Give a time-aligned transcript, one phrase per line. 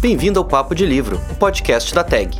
[0.00, 2.30] Bem-vindo ao Papo de Livro, o podcast da TAG.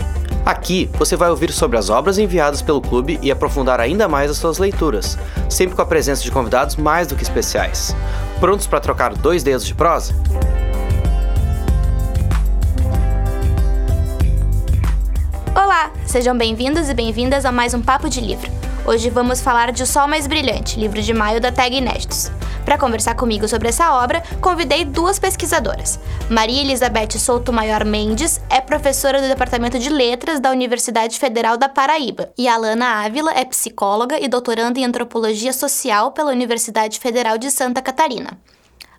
[0.46, 4.38] Aqui você vai ouvir sobre as obras enviadas pelo clube e aprofundar ainda mais as
[4.38, 7.94] suas leituras, sempre com a presença de convidados mais do que especiais.
[8.40, 10.14] Prontos para trocar dois dedos de prosa?
[15.54, 18.50] Olá, sejam bem-vindos e bem-vindas a mais um Papo de Livro.
[18.86, 22.30] Hoje vamos falar de O Sol Mais Brilhante, livro de maio da Tag Inéditos.
[22.70, 25.98] Para conversar comigo sobre essa obra, convidei duas pesquisadoras.
[26.30, 31.68] Maria Elizabeth Souto Maior Mendes é professora do Departamento de Letras da Universidade Federal da
[31.68, 37.50] Paraíba e Alana Ávila é psicóloga e doutoranda em Antropologia Social pela Universidade Federal de
[37.50, 38.38] Santa Catarina.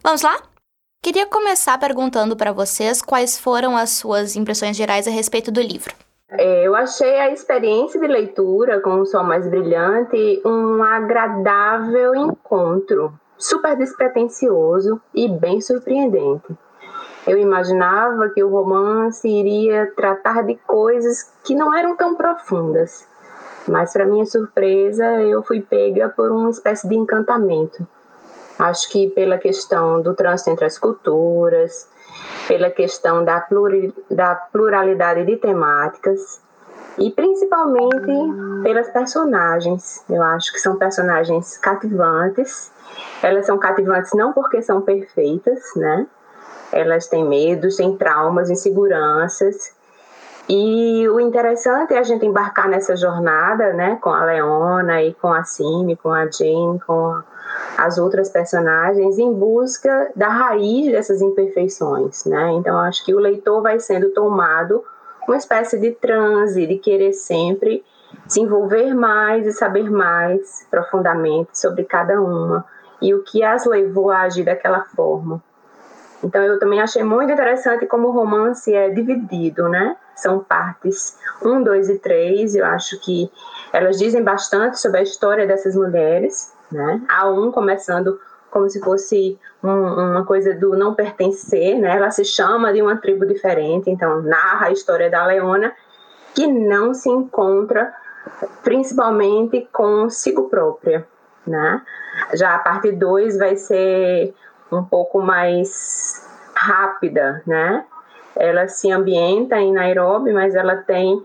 [0.03, 0.37] Vamos lá?
[1.01, 5.95] Queria começar perguntando para vocês quais foram as suas impressões gerais a respeito do livro.
[6.29, 13.17] É, eu achei a experiência de leitura com o Sol Mais Brilhante um agradável encontro
[13.41, 16.55] super despretensioso e bem surpreendente.
[17.25, 23.07] Eu imaginava que o romance iria tratar de coisas que não eram tão profundas,
[23.67, 27.85] mas para minha surpresa eu fui pega por uma espécie de encantamento.
[28.57, 31.89] Acho que pela questão do trânsito entre as culturas,
[32.47, 33.47] pela questão da,
[34.09, 36.41] da pluralidade de temáticas
[36.97, 40.03] e principalmente pelas personagens.
[40.07, 42.71] Eu acho que são personagens cativantes
[43.21, 46.07] elas são cativantes não porque são perfeitas, né?
[46.71, 49.75] Elas têm medos, têm traumas, inseguranças.
[50.49, 55.31] E o interessante é a gente embarcar nessa jornada, né, com a Leona e com
[55.31, 57.21] a Cime, com a Jane, com
[57.77, 62.51] as outras personagens, em busca da raiz dessas imperfeições, né?
[62.53, 64.83] Então acho que o leitor vai sendo tomado
[65.27, 67.83] uma espécie de transe, de querer sempre
[68.27, 72.65] se envolver mais e saber mais profundamente sobre cada uma
[73.01, 75.41] e o que as levou a agir daquela forma.
[76.23, 79.97] Então eu também achei muito interessante como o romance é dividido, né?
[80.15, 82.55] São partes 1, 2 e 3.
[82.55, 83.31] Eu acho que
[83.73, 87.01] elas dizem bastante sobre a história dessas mulheres, né?
[87.09, 88.19] A um começando
[88.51, 91.95] como se fosse um, uma coisa do não pertencer, né?
[91.95, 95.73] Ela se chama de uma tribo diferente, então narra a história da Leona
[96.35, 97.93] que não se encontra
[98.63, 101.07] principalmente consigo própria,
[101.45, 101.81] né?
[102.33, 104.33] Já a parte 2 vai ser
[104.71, 107.85] um pouco mais rápida, né?
[108.35, 111.21] Ela se ambienta em Nairobi, mas ela tem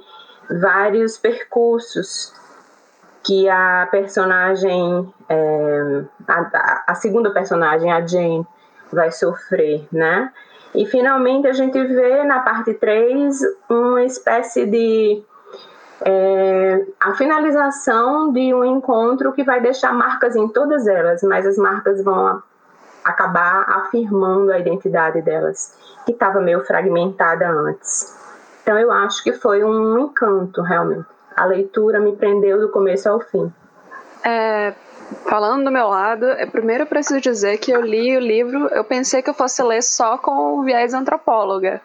[0.60, 2.34] vários percursos
[3.24, 8.46] que a personagem, é, a, a, segunda personagem, a Jane,
[8.92, 10.32] vai sofrer, né?
[10.74, 15.24] E finalmente a gente vê na parte 3 uma espécie de
[16.04, 21.56] é, a finalização de um encontro que vai deixar marcas em todas elas, mas as
[21.56, 22.42] marcas vão
[23.04, 25.74] acabar afirmando a identidade delas,
[26.04, 28.14] que estava meio fragmentada antes.
[28.62, 31.06] Então eu acho que foi um encanto realmente.
[31.36, 33.52] A leitura me prendeu do começo ao fim.
[34.24, 34.74] É,
[35.28, 38.82] falando do meu lado, é, primeiro eu preciso dizer que eu li o livro, eu
[38.82, 41.80] pensei que eu fosse ler só com o viés antropóloga.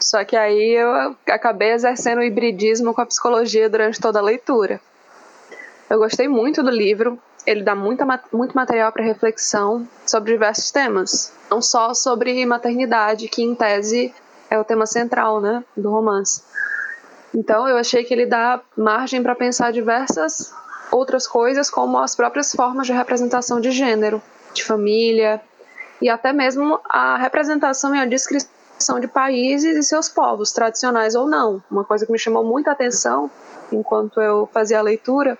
[0.00, 4.80] Só que aí eu acabei exercendo o hibridismo com a psicologia durante toda a leitura.
[5.88, 11.32] Eu gostei muito do livro, ele dá muita, muito material para reflexão sobre diversos temas,
[11.50, 14.14] não só sobre maternidade, que em tese
[14.48, 16.42] é o tema central né, do romance.
[17.34, 20.52] Então eu achei que ele dá margem para pensar diversas
[20.90, 24.22] outras coisas, como as próprias formas de representação de gênero,
[24.52, 25.40] de família,
[26.00, 28.59] e até mesmo a representação e a descrição
[29.00, 31.62] de países e seus povos, tradicionais ou não.
[31.70, 33.30] Uma coisa que me chamou muita atenção
[33.70, 35.38] enquanto eu fazia a leitura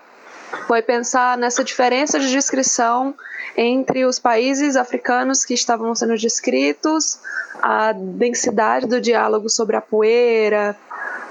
[0.67, 3.15] foi pensar nessa diferença de descrição
[3.55, 7.19] entre os países africanos que estavam sendo descritos,
[7.61, 10.77] a densidade do diálogo sobre a poeira,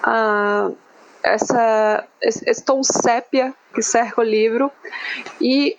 [0.02, 0.70] a,
[1.22, 4.70] essa, esse, esse tom sépia que cerca o livro
[5.40, 5.76] e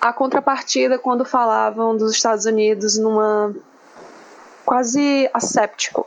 [0.00, 3.54] a contrapartida quando falavam dos Estados Unidos numa
[4.64, 6.06] quase asséptico.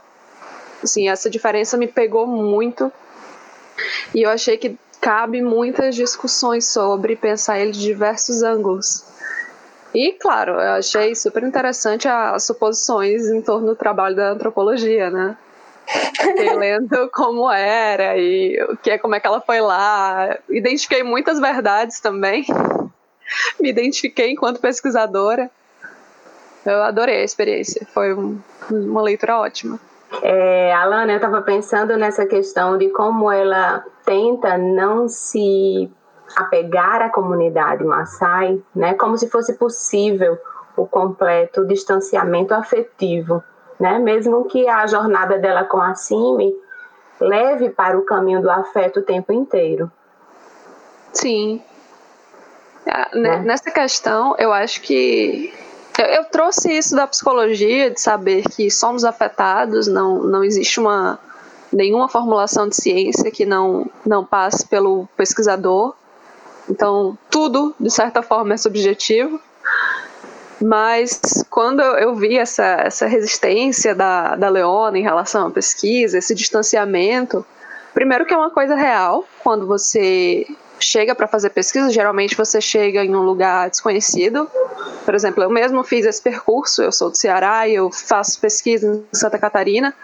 [0.82, 2.92] Assim, essa diferença me pegou muito
[4.14, 9.04] e eu achei que cabe muitas discussões sobre pensar ele de diversos ângulos.
[9.94, 15.36] E, claro, eu achei super interessante as suposições em torno do trabalho da antropologia, né?
[15.86, 20.36] Fiquei lendo como era e o que é, como é que ela foi lá.
[20.50, 22.44] Identifiquei muitas verdades também.
[23.60, 25.50] Me identifiquei enquanto pesquisadora.
[26.66, 28.38] Eu adorei a experiência, foi um,
[28.70, 29.78] uma leitura ótima.
[30.22, 35.90] É, Alana, eu estava pensando nessa questão de como ela tenta não se
[36.36, 40.38] apegar à comunidade Maasai, né, como se fosse possível
[40.76, 43.42] o completo distanciamento afetivo
[43.78, 43.98] né?
[43.98, 46.54] Mesmo que a jornada dela com a Cime
[47.20, 49.90] leve para o caminho do afeto o tempo inteiro.
[51.12, 51.62] Sim.
[52.86, 53.38] Ah, né?
[53.38, 55.52] Nessa questão, eu acho que
[55.98, 61.18] eu, eu, trouxe isso da psicologia, de saber que somos afetados, não, não existe uma
[61.72, 65.94] nenhuma formulação de ciência que não, não passe pelo pesquisador.
[66.68, 69.40] Então, tudo, de certa forma, é subjetivo.
[70.60, 76.34] Mas quando eu vi essa, essa resistência da, da Leona em relação à pesquisa, esse
[76.34, 77.44] distanciamento,
[77.92, 80.46] primeiro que é uma coisa real, quando você
[80.78, 84.48] chega para fazer pesquisa, geralmente você chega em um lugar desconhecido.
[85.04, 88.86] Por exemplo, eu mesmo fiz esse percurso, eu sou do Ceará e eu faço pesquisa
[89.12, 89.94] em Santa Catarina.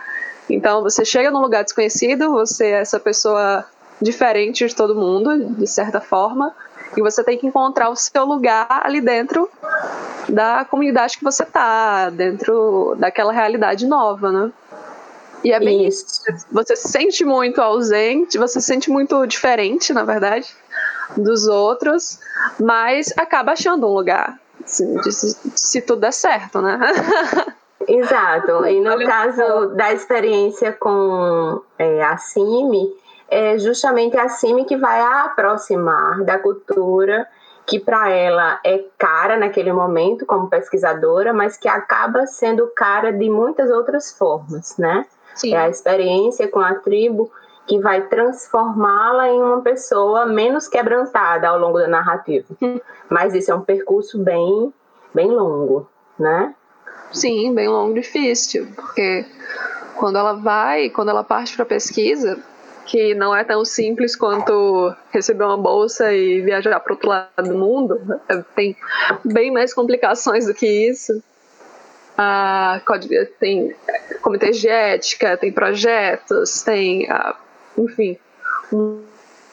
[0.48, 3.64] Então você chega num lugar desconhecido, você é essa pessoa
[4.00, 6.54] diferente de todo mundo, de certa forma,
[6.96, 9.48] e você tem que encontrar o seu lugar ali dentro
[10.28, 14.52] da comunidade que você tá, dentro daquela realidade nova, né?
[15.44, 16.22] E é bem isso.
[16.52, 20.54] Você se sente muito ausente, você se sente muito diferente, na verdade,
[21.16, 22.18] dos outros,
[22.58, 26.78] mas acaba achando um lugar, assim, de, se, tudo der certo, né?
[27.86, 28.64] Exato.
[28.66, 32.88] E no caso da experiência com é, a CIMI,
[33.28, 37.26] é justamente a CIMI que vai aproximar da cultura
[37.66, 43.30] que para ela é cara naquele momento como pesquisadora, mas que acaba sendo cara de
[43.30, 45.06] muitas outras formas, né?
[45.34, 45.54] Sim.
[45.54, 47.30] É a experiência com a tribo
[47.66, 52.46] que vai transformá-la em uma pessoa menos quebrantada ao longo da narrativa.
[53.08, 54.72] Mas isso é um percurso bem,
[55.14, 55.88] bem longo,
[56.18, 56.54] né?
[57.12, 59.26] Sim, bem longo e difícil, porque
[59.96, 62.42] quando ela vai, quando ela parte para pesquisa,
[62.86, 67.54] que não é tão simples quanto receber uma bolsa e viajar para outro lado do
[67.54, 68.76] mundo, é, tem
[69.24, 71.22] bem mais complicações do que isso.
[72.16, 72.80] Ah,
[73.38, 73.74] tem
[74.20, 77.34] comitês de ética, tem projetos, tem, ah,
[77.76, 78.16] enfim,
[78.72, 79.02] uma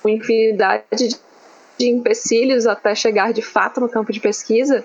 [0.06, 1.20] infinidade
[1.78, 4.84] de empecilhos até chegar de fato no campo de pesquisa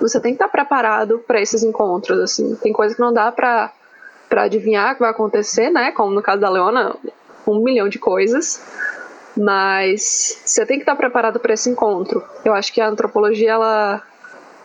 [0.00, 2.54] você tem que estar preparado para esses encontros, assim.
[2.56, 3.72] Tem coisa que não dá para
[4.28, 5.92] para adivinhar o que vai acontecer, né?
[5.92, 6.96] Como no caso da Leona,
[7.46, 8.60] um milhão de coisas.
[9.36, 12.24] Mas você tem que estar preparado para esse encontro.
[12.44, 14.02] Eu acho que a antropologia ela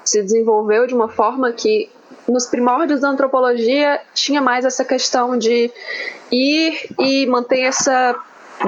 [0.04, 1.90] se desenvolveu de uma forma que
[2.28, 5.72] nos primórdios da antropologia tinha mais essa questão de
[6.32, 8.16] ir e manter essa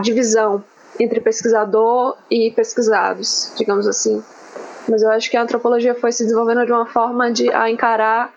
[0.02, 0.64] divisão
[1.00, 4.24] entre pesquisador e pesquisados, digamos assim.
[4.90, 8.34] Mas eu acho que a antropologia foi se desenvolvendo de uma forma de a encarar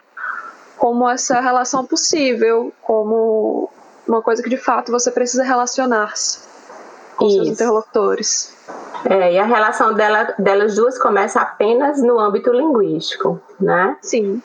[0.77, 3.71] como essa relação possível, como
[4.07, 6.41] uma coisa que de fato você precisa relacionar-se
[7.17, 7.37] com Isso.
[7.37, 8.55] seus interlocutores.
[9.09, 13.97] É, e a relação dela, delas duas começa apenas no âmbito linguístico, né?
[14.01, 14.43] Sim.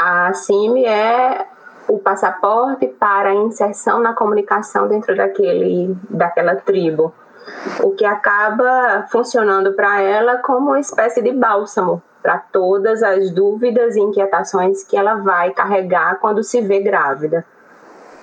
[0.00, 1.44] A CIMI é
[1.88, 7.12] o passaporte para a inserção na comunicação dentro daquele, daquela tribo
[7.82, 13.96] o que acaba funcionando para ela como uma espécie de bálsamo para todas as dúvidas
[13.96, 17.44] e inquietações que ela vai carregar quando se vê grávida.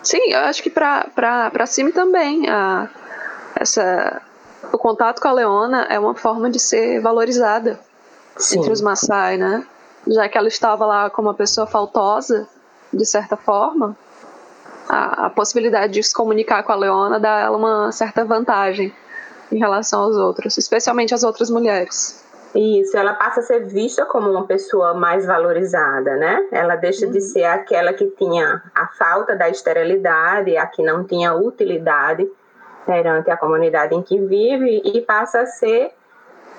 [0.02, 2.88] Sim, eu acho que para Simi também a,
[3.54, 4.22] essa,
[4.72, 7.78] o contato com a Leona é uma forma de ser valorizada
[8.38, 8.60] Sim.
[8.60, 9.66] entre os Maasai, né?
[10.08, 12.48] Já que ela estava lá como uma pessoa faltosa,
[12.94, 13.96] de certa forma,
[14.88, 18.94] a, a possibilidade de se comunicar com a Leona dá ela uma certa vantagem
[19.52, 22.24] em relação aos outros, especialmente as outras mulheres.
[22.54, 26.48] Isso, ela passa a ser vista como uma pessoa mais valorizada, né?
[26.52, 27.12] Ela deixa uhum.
[27.12, 32.26] de ser aquela que tinha a falta da esterilidade, a que não tinha utilidade
[32.86, 35.92] perante a comunidade em que vive e passa a ser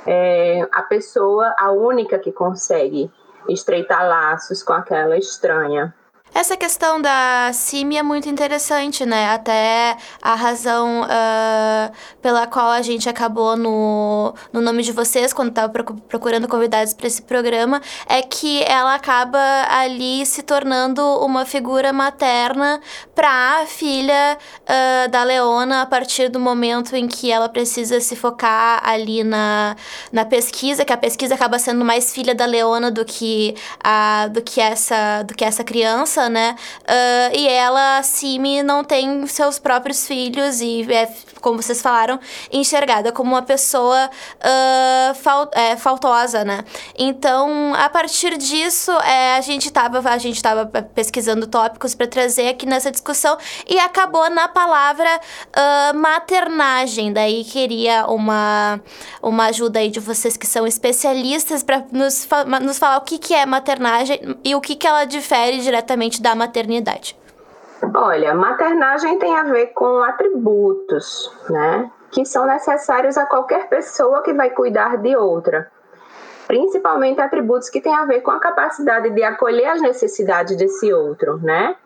[0.07, 3.11] é, a pessoa, a única que consegue
[3.49, 5.95] estreitar laços com aquela estranha.
[6.37, 9.31] Essa questão da CIMI é muito interessante, né?
[9.31, 11.91] Até a razão uh,
[12.21, 15.73] pela qual a gente acabou no, no nome de vocês, quando estava
[16.07, 19.39] procurando convidados para esse programa, é que ela acaba
[19.71, 22.83] ali se tornando uma figura materna
[23.15, 28.15] para a filha uh, da Leona a partir do momento em que ela precisa se
[28.15, 29.75] focar ali na,
[30.13, 34.43] na pesquisa, que a pesquisa acaba sendo mais filha da Leona do que, a, do
[34.43, 36.57] que, essa, do que essa criança né?
[36.83, 42.19] Uh, e ela, Simi, não tem seus próprios filhos e é, como vocês falaram,
[42.53, 46.65] enxergada como uma pessoa uh, fal é, faltosa, né?
[46.99, 52.49] Então, a partir disso, é, a gente estava a gente tava pesquisando tópicos para trazer
[52.49, 53.37] aqui nessa discussão
[53.69, 57.13] e acabou na palavra uh, maternagem.
[57.13, 58.81] Daí queria uma,
[59.23, 63.19] uma ajuda aí de vocês que são especialistas para nos, fa nos falar o que,
[63.19, 67.19] que é maternagem e o que, que ela difere diretamente da maternidade.
[67.95, 71.91] Olha, maternagem tem a ver com atributos, né?
[72.11, 75.71] Que são necessários a qualquer pessoa que vai cuidar de outra.
[76.47, 81.39] Principalmente atributos que têm a ver com a capacidade de acolher as necessidades desse outro,
[81.39, 81.77] né?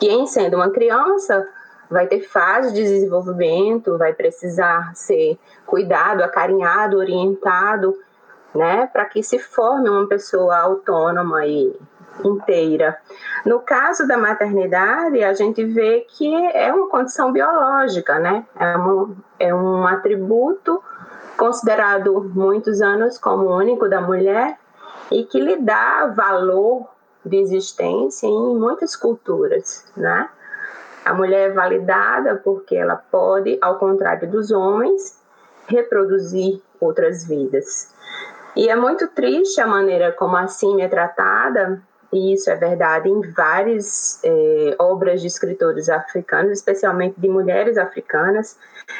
[0.00, 1.46] Quem sendo uma criança
[1.90, 7.96] vai ter fase de desenvolvimento, vai precisar ser cuidado, acarinhado, orientado,
[8.54, 11.74] né, para que se forme uma pessoa autônoma e
[12.24, 12.96] inteira.
[13.44, 18.44] No caso da maternidade, a gente vê que é uma condição biológica, né?
[18.58, 20.82] É um, é um atributo
[21.36, 24.58] considerado muitos anos como único da mulher
[25.10, 26.88] e que lhe dá valor
[27.24, 30.28] de existência em muitas culturas, né?
[31.04, 35.20] A mulher é validada porque ela pode, ao contrário dos homens,
[35.68, 37.94] reproduzir outras vidas.
[38.56, 41.80] E é muito triste a maneira como a símia é tratada
[42.12, 48.58] e isso é verdade em várias é, obras de escritores africanos, especialmente de mulheres africanas.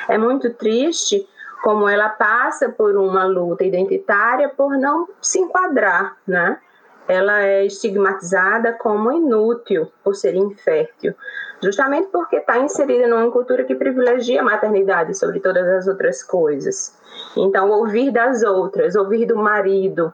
[0.09, 1.27] É muito triste
[1.63, 6.59] como ela passa por uma luta identitária por não se enquadrar, né?
[7.09, 11.15] Ela é estigmatizada como inútil por ser infértil,
[11.63, 16.97] justamente porque está inserida numa cultura que privilegia a maternidade sobre todas as outras coisas.
[17.37, 20.13] Então, ouvir das outras, ouvir do marido,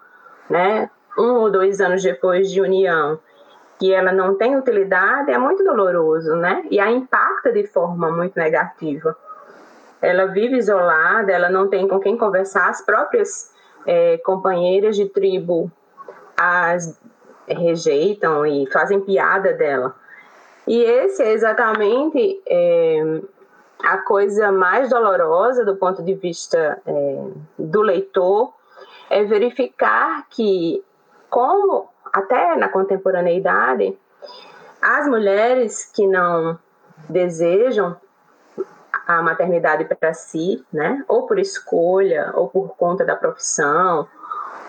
[0.50, 0.90] né?
[1.19, 3.19] Um ou dois anos depois de união,
[3.78, 6.64] que ela não tem utilidade, é muito doloroso, né?
[6.71, 9.16] E a impacta de forma muito negativa.
[10.00, 13.52] Ela vive isolada, ela não tem com quem conversar, as próprias
[13.87, 15.71] é, companheiras de tribo
[16.37, 16.99] as
[17.47, 19.95] rejeitam e fazem piada dela.
[20.66, 23.21] E esse é exatamente é,
[23.83, 27.26] a coisa mais dolorosa do ponto de vista é,
[27.59, 28.52] do leitor,
[29.11, 30.83] é verificar que
[31.32, 33.98] como até na contemporaneidade
[34.82, 36.58] as mulheres que não
[37.08, 37.96] desejam
[39.06, 44.06] a maternidade para si, né, ou por escolha, ou por conta da profissão,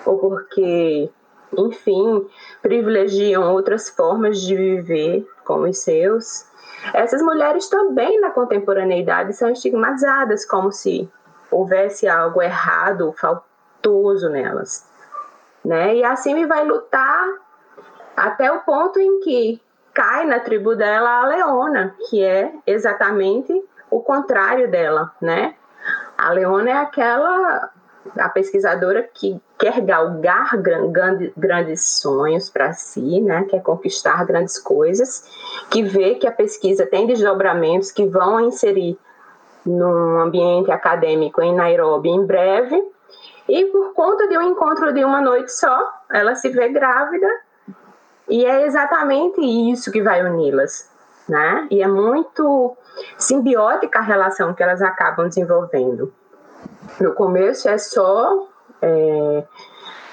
[0.05, 1.11] ou porque,
[1.57, 2.25] enfim,
[2.61, 6.47] privilegiam outras formas de viver como os seus,
[6.93, 11.11] essas mulheres também na contemporaneidade são estigmatizadas como se
[11.51, 14.92] houvesse algo errado, faltoso nelas
[15.63, 15.95] né?
[15.95, 17.27] E a Simi vai lutar
[18.15, 19.61] até o ponto em que
[19.93, 23.53] cai na tribo dela a Leona, que é exatamente
[23.89, 25.55] o contrário dela, né?
[26.17, 27.71] A Leona é aquela
[28.17, 30.57] a pesquisadora que quer galgar
[31.37, 33.45] grandes sonhos para si, né?
[33.49, 35.23] Quer conquistar grandes coisas,
[35.69, 38.97] que vê que a pesquisa tem desdobramentos que vão inserir
[39.65, 42.83] num ambiente acadêmico em Nairobi em breve
[43.47, 47.27] e por conta de um encontro de uma noite só, ela se vê grávida
[48.27, 50.89] e é exatamente isso que vai uni-las,
[51.27, 51.67] né?
[51.69, 52.75] E é muito
[53.17, 56.13] simbiótica a relação que elas acabam desenvolvendo.
[56.99, 58.47] No começo é só
[58.81, 59.43] é,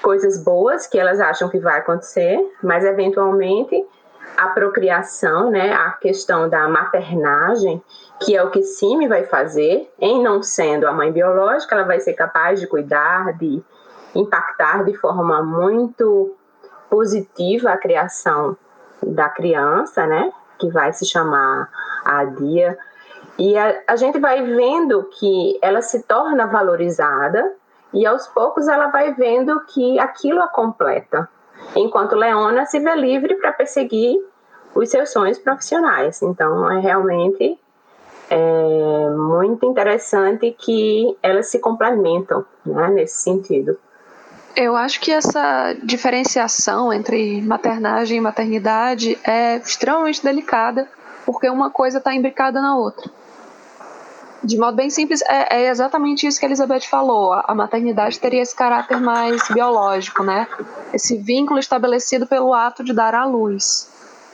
[0.01, 3.85] coisas boas que elas acham que vai acontecer, mas eventualmente
[4.37, 7.83] a procriação, né, a questão da maternagem,
[8.21, 11.99] que é o que Simi vai fazer, em não sendo a mãe biológica, ela vai
[11.99, 13.61] ser capaz de cuidar, de
[14.13, 16.35] impactar de forma muito
[16.89, 18.55] positiva a criação
[19.01, 21.69] da criança, né, que vai se chamar
[22.05, 22.77] a Dia.
[23.39, 27.55] E a, a gente vai vendo que ela se torna valorizada
[27.93, 31.27] e aos poucos ela vai vendo que aquilo a completa,
[31.75, 34.19] enquanto Leona se vê livre para perseguir
[34.75, 36.21] os seus sonhos profissionais.
[36.21, 37.59] Então, é realmente
[38.31, 43.77] é, muito interessante que elas se complementam né, nesse sentido.
[44.55, 50.87] Eu acho que essa diferenciação entre maternagem e maternidade é extremamente delicada,
[51.25, 53.09] porque uma coisa está imbricada na outra.
[54.43, 57.33] De modo bem simples, é, é, exatamente isso que a Elizabeth falou.
[57.33, 60.47] A maternidade teria esse caráter mais biológico, né?
[60.93, 63.91] Esse vínculo estabelecido pelo ato de dar à luz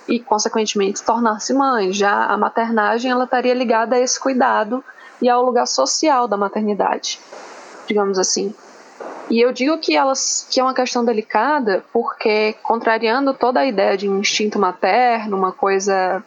[0.08, 1.92] e, consequentemente, tornar-se mãe.
[1.92, 4.84] Já a maternagem ela estaria ligada a esse cuidado
[5.22, 7.20] e ao lugar social da maternidade,
[7.88, 8.54] digamos assim.
[9.30, 13.98] E eu digo que, elas, que é uma questão delicada porque, contrariando toda a ideia
[13.98, 16.24] de um instinto materno, uma coisa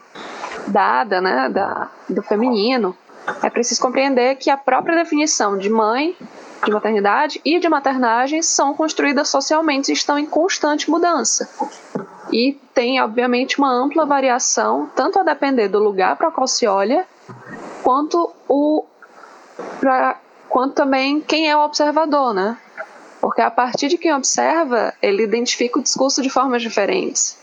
[0.66, 2.94] dada né, da, do feminino,
[3.42, 6.14] é preciso compreender que a própria definição de mãe,
[6.64, 11.48] de maternidade e de maternagem são construídas socialmente e estão em constante mudança.
[12.32, 17.06] E tem, obviamente, uma ampla variação, tanto a depender do lugar para qual se olha,
[17.82, 18.84] quanto, o,
[19.80, 20.18] pra,
[20.48, 22.56] quanto também quem é o observador, né?
[23.20, 27.36] Porque a partir de quem observa, ele identifica o discurso de formas diferentes.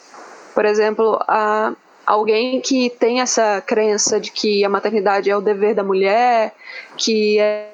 [0.56, 1.74] Por exemplo, a,
[2.06, 6.56] alguém que tem essa crença de que a maternidade é o dever da mulher,
[6.96, 7.70] que é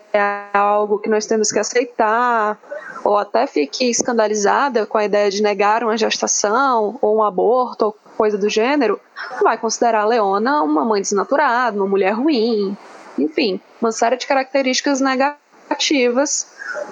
[0.54, 2.60] algo que nós temos que aceitar,
[3.04, 7.98] ou até fique escandalizada com a ideia de negar uma gestação ou um aborto ou
[8.18, 9.00] coisa do gênero,
[9.42, 12.78] vai considerar a Leona uma mãe desnaturada, uma mulher ruim,
[13.18, 16.48] enfim, uma série de características negativas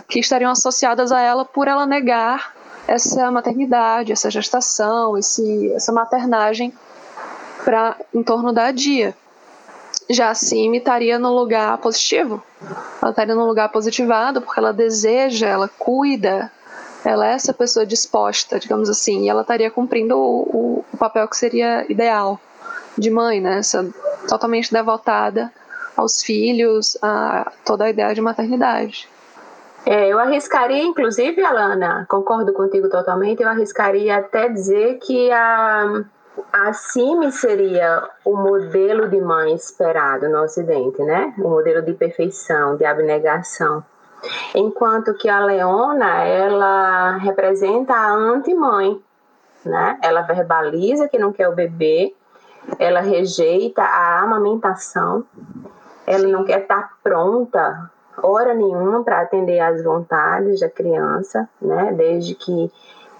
[0.07, 2.53] que estariam associadas a ela por ela negar
[2.87, 6.73] essa maternidade, essa gestação, esse, essa maternagem
[7.63, 9.15] para em torno da dia.
[10.11, 12.43] Já a Simi estaria no lugar positivo.
[13.01, 16.51] Ela estaria no lugar positivado porque ela deseja, ela cuida,
[17.05, 21.27] ela é essa pessoa disposta, digamos assim, e ela estaria cumprindo o, o, o papel
[21.27, 22.39] que seria ideal
[22.97, 23.59] de mãe, né?
[23.59, 23.89] Essa,
[24.27, 25.51] totalmente devotada
[25.95, 29.07] aos filhos, a toda a ideia de maternidade.
[29.85, 36.03] É, eu arriscaria, inclusive, Alana, concordo contigo totalmente, eu arriscaria até dizer que a,
[36.51, 41.33] a Cime seria o modelo de mãe esperado no Ocidente, né?
[41.37, 43.83] O modelo de perfeição, de abnegação.
[44.53, 49.01] Enquanto que a Leona, ela representa a anti-mãe,
[49.65, 49.97] né?
[50.01, 52.13] Ela verbaliza que não quer o bebê,
[52.77, 55.25] ela rejeita a amamentação,
[56.05, 57.89] ela não quer estar pronta
[58.21, 61.93] hora nenhuma para atender às vontades da criança, né?
[61.93, 62.71] Desde que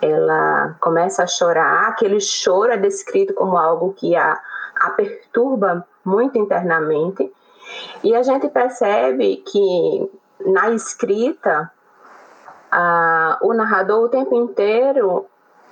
[0.02, 4.40] ela começa a chorar, aquele choro é descrito como algo que a,
[4.76, 7.32] a perturba muito internamente.
[8.04, 10.12] E a gente percebe que
[10.46, 11.72] na escrita,
[12.72, 15.28] a, o narrador o tempo inteiro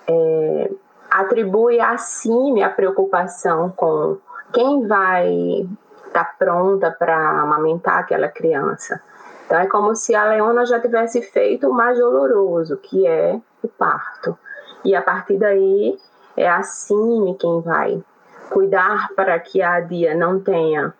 [0.08, 0.72] é,
[1.10, 4.18] atribui a Cime a preocupação com
[4.54, 5.68] quem vai
[6.06, 9.02] estar tá pronta para amamentar aquela criança.
[9.46, 13.68] Então é como se a Leona já tivesse feito o mais doloroso, que é o
[13.68, 14.38] parto.
[14.84, 15.98] E a partir daí
[16.36, 18.02] é a Cime quem vai
[18.50, 20.94] cuidar para que a Dia não tenha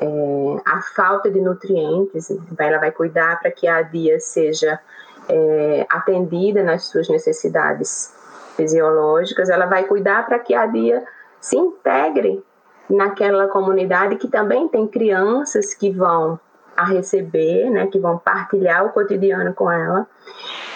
[0.00, 4.78] é, a falta de nutrientes, ela vai cuidar para que a Dia seja
[5.28, 8.14] é, atendida nas suas necessidades
[8.56, 11.04] fisiológicas, ela vai cuidar para que a Dia
[11.40, 12.42] se integre
[12.88, 16.38] naquela comunidade que também tem crianças que vão
[16.76, 20.06] a receber, né, que vão partilhar o cotidiano com ela.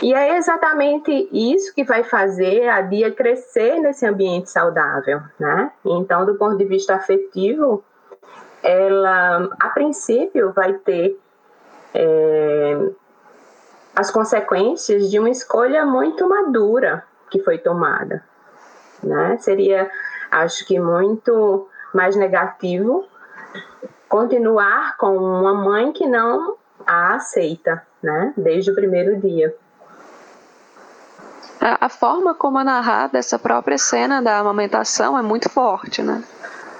[0.02, 5.70] E é exatamente isso que vai fazer a Dia crescer nesse ambiente saudável, né?
[5.84, 7.84] Então, do ponto de vista afetivo,
[8.62, 11.18] ela, a princípio, vai ter
[11.92, 12.78] é,
[13.94, 18.24] as consequências de uma escolha muito madura que foi tomada,
[19.02, 19.36] né?
[19.38, 19.90] Seria,
[20.30, 23.06] acho que, muito mais negativo
[24.10, 28.34] continuar com uma mãe que não a aceita, né?
[28.36, 29.54] Desde o primeiro dia.
[31.60, 36.24] A, a forma como é narrada essa própria cena da amamentação é muito forte, né?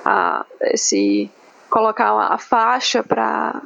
[0.04, 1.30] A, esse
[1.70, 3.62] colocar a faixa para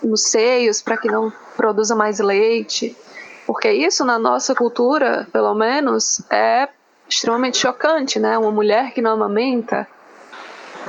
[0.00, 2.96] nos seios para que não produza mais leite,
[3.44, 6.68] porque isso na nossa cultura, pelo menos, é
[7.08, 8.38] extremamente chocante, né?
[8.38, 9.88] Uma mulher que não amamenta,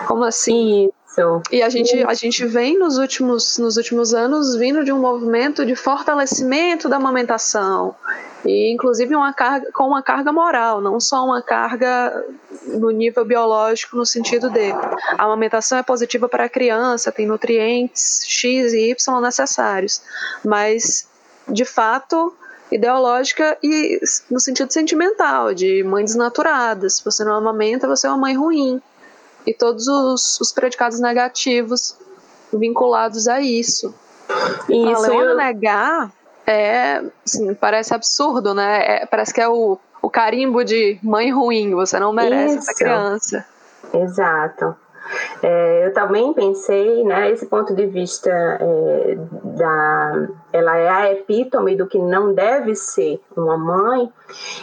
[0.05, 0.91] como assim?
[1.12, 1.41] Isso.
[1.52, 5.65] E a gente, a gente vem nos últimos, nos últimos anos vindo de um movimento
[5.65, 7.93] de fortalecimento da amamentação.
[8.45, 12.26] E inclusive uma carga, com uma carga moral, não só uma carga
[12.65, 18.24] no nível biológico, no sentido de a amamentação é positiva para a criança, tem nutrientes
[18.26, 20.02] X e Y necessários,
[20.43, 21.08] mas
[21.47, 22.34] de fato
[22.71, 26.89] ideológica e no sentido sentimental, de mãe desnaturada.
[26.89, 28.82] Se você não amamenta, você é uma mãe ruim
[29.45, 31.95] e todos os, os predicados negativos
[32.54, 33.93] vinculados a isso.
[34.69, 35.01] Isso.
[35.01, 35.38] Leona eu...
[35.38, 36.12] negar
[36.45, 39.01] é, assim, parece absurdo, né?
[39.01, 42.69] É, parece que é o, o carimbo de mãe ruim, você não merece isso.
[42.69, 43.45] essa criança.
[43.93, 44.75] Exato.
[45.43, 49.17] É, eu também pensei, né, esse ponto de vista é,
[49.58, 54.12] da, ela é a epítome do que não deve ser uma mãe.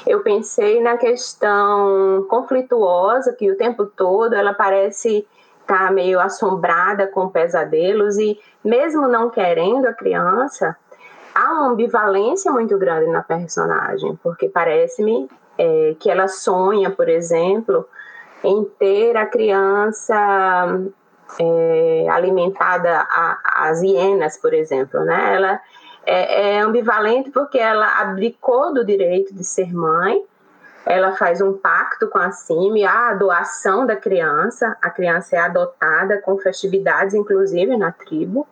[0.07, 5.27] Eu pensei na questão conflituosa que o tempo todo ela parece
[5.61, 10.77] estar tá meio assombrada com pesadelos e mesmo não querendo a criança,
[11.35, 17.87] há uma ambivalência muito grande na personagem, porque parece-me é, que ela sonha, por exemplo,
[18.45, 20.15] em ter a criança
[21.41, 23.07] é, alimentada
[23.45, 25.35] às hienas, por exemplo, né?
[25.35, 25.61] Ela
[26.07, 30.23] é, é ambivalente porque ela abdicou do direito de ser mãe,
[30.87, 36.23] ela faz um pacto com a CIMI, a doação da criança, a criança é adotada
[36.23, 38.47] com festividades, inclusive na tribo,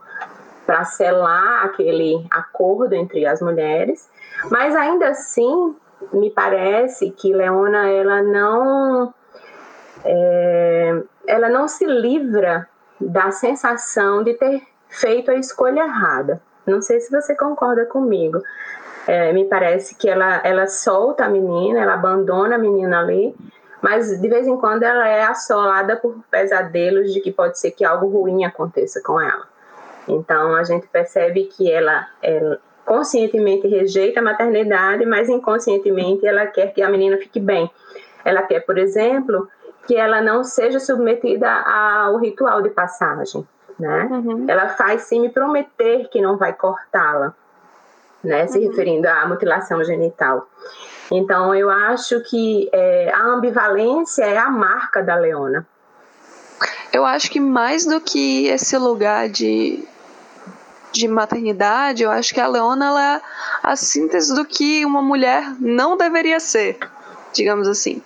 [0.66, 4.10] para selar aquele acordo entre as mulheres,
[4.50, 5.74] mas ainda assim
[6.12, 9.14] me parece que Leona ela não
[10.04, 12.68] é, ela não se livra
[13.00, 16.40] da sensação de ter feito a escolha errada.
[16.66, 18.40] Não sei se você concorda comigo.
[19.06, 23.34] É, me parece que ela, ela solta a menina, ela abandona a menina ali,
[23.80, 27.84] mas de vez em quando ela é assolada por pesadelos de que pode ser que
[27.84, 29.46] algo ruim aconteça com ela.
[30.08, 36.72] Então a gente percebe que ela, ela conscientemente rejeita a maternidade, mas inconscientemente ela quer
[36.72, 37.70] que a menina fique bem.
[38.24, 39.48] Ela quer, por exemplo,
[39.86, 43.46] que ela não seja submetida ao ritual de passagem,
[43.78, 44.08] né?
[44.10, 44.44] Uhum.
[44.48, 47.34] Ela faz sim me prometer que não vai cortá-la,
[48.22, 48.46] né?
[48.46, 48.68] Se uhum.
[48.68, 50.48] referindo à mutilação genital.
[51.10, 55.66] Então, eu acho que é, a ambivalência é a marca da Leona.
[56.92, 59.86] Eu acho que mais do que esse lugar de,
[60.92, 63.20] de maternidade, eu acho que a Leona ela é
[63.62, 66.78] a síntese do que uma mulher não deveria ser,
[67.36, 68.02] digamos assim.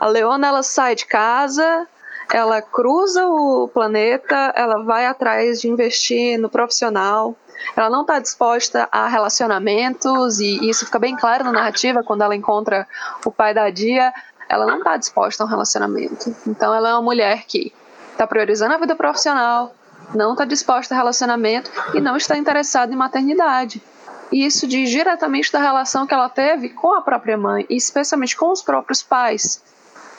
[0.00, 1.86] A Leona ela sai de casa,
[2.32, 7.36] ela cruza o planeta, ela vai atrás de investir no profissional,
[7.76, 12.36] ela não está disposta a relacionamentos, e isso fica bem claro na narrativa quando ela
[12.36, 12.86] encontra
[13.24, 14.12] o pai da Dia.
[14.48, 16.34] Ela não está disposta a um relacionamento.
[16.46, 17.72] Então, ela é uma mulher que
[18.12, 19.74] está priorizando a vida profissional,
[20.14, 23.82] não está disposta a relacionamento e não está interessada em maternidade.
[24.30, 28.36] E isso diz diretamente da relação que ela teve com a própria mãe, e especialmente
[28.36, 29.62] com os próprios pais,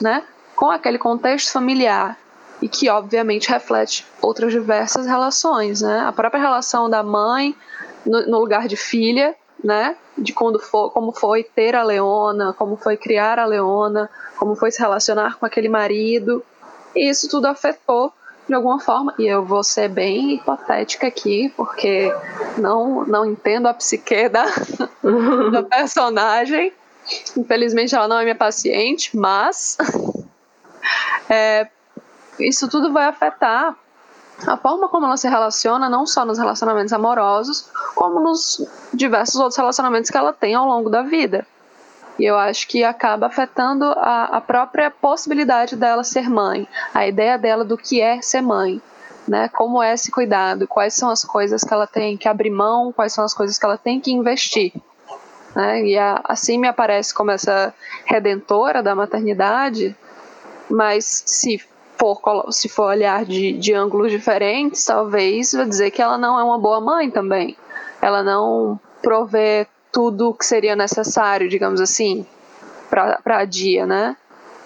[0.02, 0.24] né?
[0.60, 2.18] com aquele contexto familiar
[2.62, 6.02] e que obviamente reflete outras diversas relações, né?
[6.02, 7.56] A própria relação da mãe
[8.06, 9.96] no, no lugar de filha, né?
[10.18, 14.70] De quando for, como foi ter a Leona, como foi criar a Leona, como foi
[14.70, 16.44] se relacionar com aquele marido.
[16.94, 18.12] E isso tudo afetou
[18.50, 22.12] de alguma forma, e eu vou ser bem hipotética aqui, porque
[22.58, 24.44] não, não entendo a psique da,
[25.54, 26.74] da personagem.
[27.38, 29.78] Infelizmente ela não é minha paciente, mas
[31.30, 31.70] é,
[32.40, 33.76] isso tudo vai afetar
[34.48, 39.58] a forma como ela se relaciona, não só nos relacionamentos amorosos, como nos diversos outros
[39.58, 41.46] relacionamentos que ela tem ao longo da vida.
[42.20, 47.38] E eu acho que acaba afetando a, a própria possibilidade dela ser mãe, a ideia
[47.38, 48.82] dela do que é ser mãe.
[49.28, 52.92] Né, como é esse cuidado, quais são as coisas que ela tem que abrir mão,
[52.92, 54.74] quais são as coisas que ela tem que investir.
[55.56, 55.84] Né?
[55.84, 57.72] E a, assim me aparece como essa
[58.06, 59.96] redentora da maternidade,
[60.68, 61.62] mas se
[61.96, 62.20] for,
[62.52, 66.58] se for olhar de, de ângulos diferentes, talvez vai dizer que ela não é uma
[66.58, 67.56] boa mãe também.
[68.02, 72.26] Ela não provê tudo o que seria necessário, digamos assim,
[72.90, 74.16] para a Dia, né?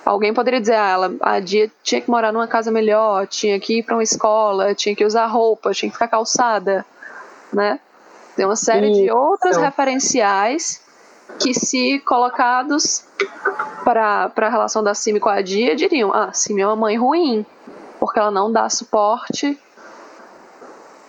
[0.06, 3.80] Alguém poderia dizer, ah, ela, a Dia tinha que morar numa casa melhor, tinha que
[3.80, 6.86] ir para uma escola, tinha que usar roupa, tinha que ficar calçada,
[7.54, 7.80] né?
[8.36, 9.02] Tem uma série Isso.
[9.02, 10.82] de outros referenciais
[11.40, 13.06] que, se colocados
[13.84, 17.46] para a relação da Simi com a Dia, diriam: ah, Simi é uma mãe ruim,
[18.00, 19.58] porque ela não dá suporte,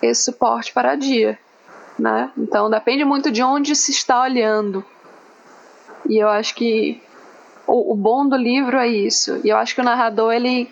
[0.01, 1.39] esse suporte para a Dia.
[1.99, 2.31] Né?
[2.37, 4.85] Então depende muito de onde se está olhando.
[6.09, 7.01] E eu acho que
[7.67, 9.41] o, o bom do livro é isso.
[9.45, 10.71] E eu acho que o narrador, ele.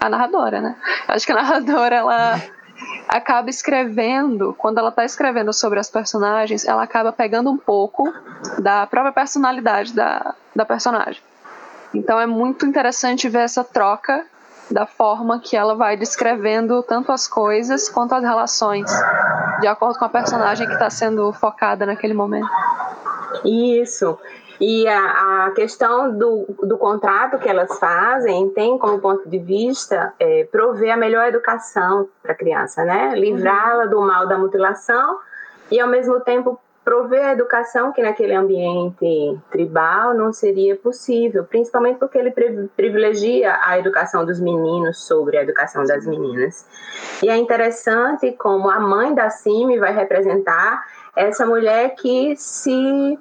[0.00, 0.76] A narradora, né?
[1.08, 2.40] Eu acho que a narradora, ela
[3.08, 8.12] acaba escrevendo, quando ela está escrevendo sobre as personagens, ela acaba pegando um pouco
[8.60, 11.20] da própria personalidade da, da personagem.
[11.92, 14.24] Então é muito interessante ver essa troca
[14.70, 18.90] da forma que ela vai descrevendo tanto as coisas quanto as relações,
[19.60, 22.48] de acordo com a personagem que está sendo focada naquele momento.
[23.44, 24.18] Isso.
[24.60, 30.12] E a, a questão do, do contrato que elas fazem tem como ponto de vista
[30.18, 33.14] é, prover a melhor educação para a criança, né?
[33.14, 35.18] Livrá-la do mal da mutilação
[35.70, 41.98] e, ao mesmo tempo, prover a educação que naquele ambiente tribal não seria possível, principalmente
[41.98, 42.32] porque ele
[42.74, 46.66] privilegia a educação dos meninos sobre a educação das meninas.
[47.22, 50.82] E é interessante como a mãe da Simi vai representar
[51.14, 53.18] essa mulher que se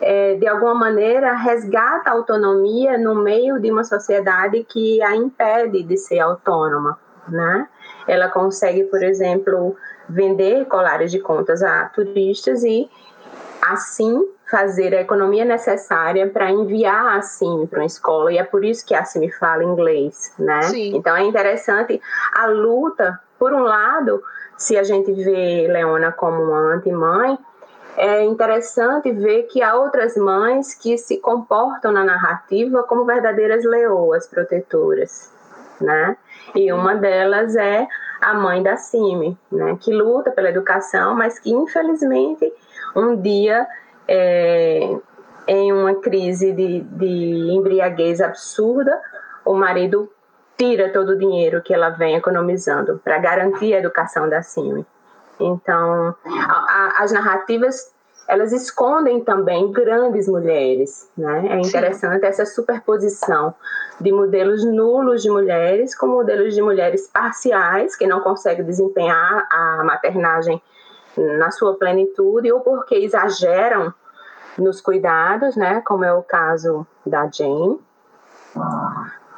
[0.00, 5.84] é, de alguma maneira resgata a autonomia no meio de uma sociedade que a impede
[5.84, 6.98] de ser autônoma,
[7.28, 7.68] né?
[8.08, 9.76] Ela consegue, por exemplo,
[10.08, 12.90] vender colares de contas a turistas e
[13.62, 18.64] assim fazer a economia necessária para enviar a Sim para uma escola e é por
[18.64, 20.62] isso que a Sim fala inglês, né?
[20.62, 20.96] Sim.
[20.96, 22.00] Então é interessante
[22.32, 24.22] a luta, por um lado,
[24.56, 27.38] se a gente vê Leona como uma anti-mãe,
[27.96, 34.26] é interessante ver que há outras mães que se comportam na narrativa como verdadeiras leoas
[34.26, 35.32] protetoras,
[35.80, 36.16] né?
[36.54, 37.86] E uma delas é
[38.24, 39.76] a mãe da Cime, né?
[39.80, 42.52] Que luta pela educação, mas que infelizmente
[42.96, 43.66] um dia,
[44.08, 44.96] é,
[45.46, 49.00] em uma crise de, de embriaguez absurda,
[49.44, 50.10] o marido
[50.56, 54.86] tira todo o dinheiro que ela vem economizando para garantir a educação da Simi.
[55.38, 57.93] Então, a, a, as narrativas
[58.26, 61.48] elas escondem também grandes mulheres, né?
[61.50, 62.26] É interessante Sim.
[62.26, 63.54] essa superposição
[64.00, 69.84] de modelos nulos de mulheres com modelos de mulheres parciais que não conseguem desempenhar a
[69.84, 70.60] maternagem
[71.16, 73.92] na sua plenitude ou porque exageram
[74.58, 75.82] nos cuidados, né?
[75.84, 77.78] Como é o caso da Jane.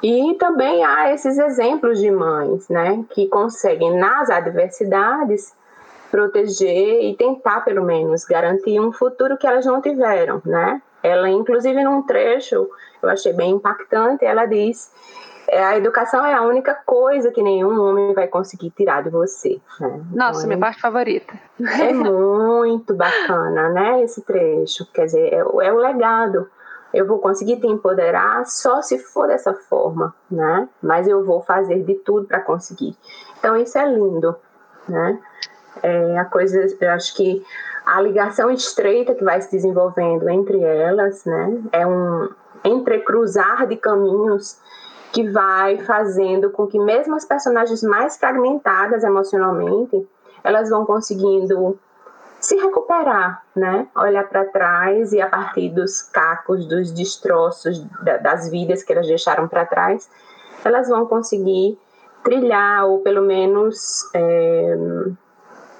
[0.02, 5.54] E também há esses exemplos de mães, né, que conseguem nas adversidades
[6.16, 10.80] proteger e tentar pelo menos garantir um futuro que elas não tiveram, né?
[11.02, 12.68] Ela, inclusive, num trecho,
[13.02, 14.90] eu achei bem impactante, ela diz
[15.46, 19.60] é, a educação é a única coisa que nenhum homem vai conseguir tirar de você.
[19.78, 20.00] Né?
[20.12, 21.38] Nossa, então, minha parte favorita.
[21.60, 24.02] É muito bacana, né?
[24.02, 24.86] Esse trecho.
[24.92, 26.48] Quer dizer, é, é, o legado.
[26.94, 30.66] Eu vou conseguir te empoderar só se for dessa forma, né?
[30.82, 32.96] Mas eu vou fazer de tudo para conseguir.
[33.38, 34.34] Então, isso é lindo,
[34.88, 35.20] né?
[35.86, 37.44] É a coisa, eu acho que
[37.84, 41.62] a ligação estreita que vai se desenvolvendo entre elas, né?
[41.70, 42.28] É um
[42.64, 44.58] entrecruzar de caminhos
[45.12, 50.04] que vai fazendo com que mesmo as personagens mais fragmentadas emocionalmente,
[50.42, 51.78] elas vão conseguindo
[52.40, 53.86] se recuperar, né?
[53.94, 57.78] Olhar para trás e a partir dos cacos, dos destroços
[58.22, 60.10] das vidas que elas deixaram para trás,
[60.64, 61.78] elas vão conseguir
[62.24, 64.76] trilhar ou pelo menos é,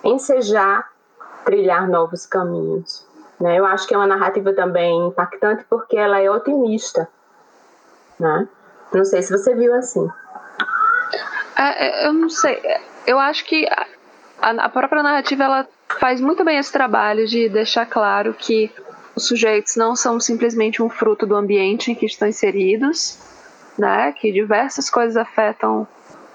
[0.06, 0.90] ensejar
[1.44, 3.06] trilhar novos caminhos.
[3.40, 3.58] Né?
[3.58, 7.08] Eu acho que é uma narrativa também impactante porque ela é otimista,
[8.18, 8.48] né?
[8.92, 10.08] Não sei se você viu assim.
[11.56, 12.60] É, é eu não sei.
[13.06, 13.66] Eu acho que
[14.40, 15.68] a, a própria narrativa ela
[16.00, 18.72] faz muito bem esse trabalho de deixar claro que
[19.14, 23.18] os sujeitos não são simplesmente um fruto do ambiente em que estão inseridos,
[23.78, 24.12] né?
[24.12, 25.86] Que diversas coisas afetam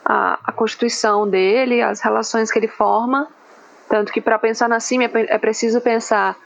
[0.06, 3.28] a, a constituição dele, as relações que ele forma.
[3.92, 6.38] Tanto que para pensar na CIM é, é preciso pensar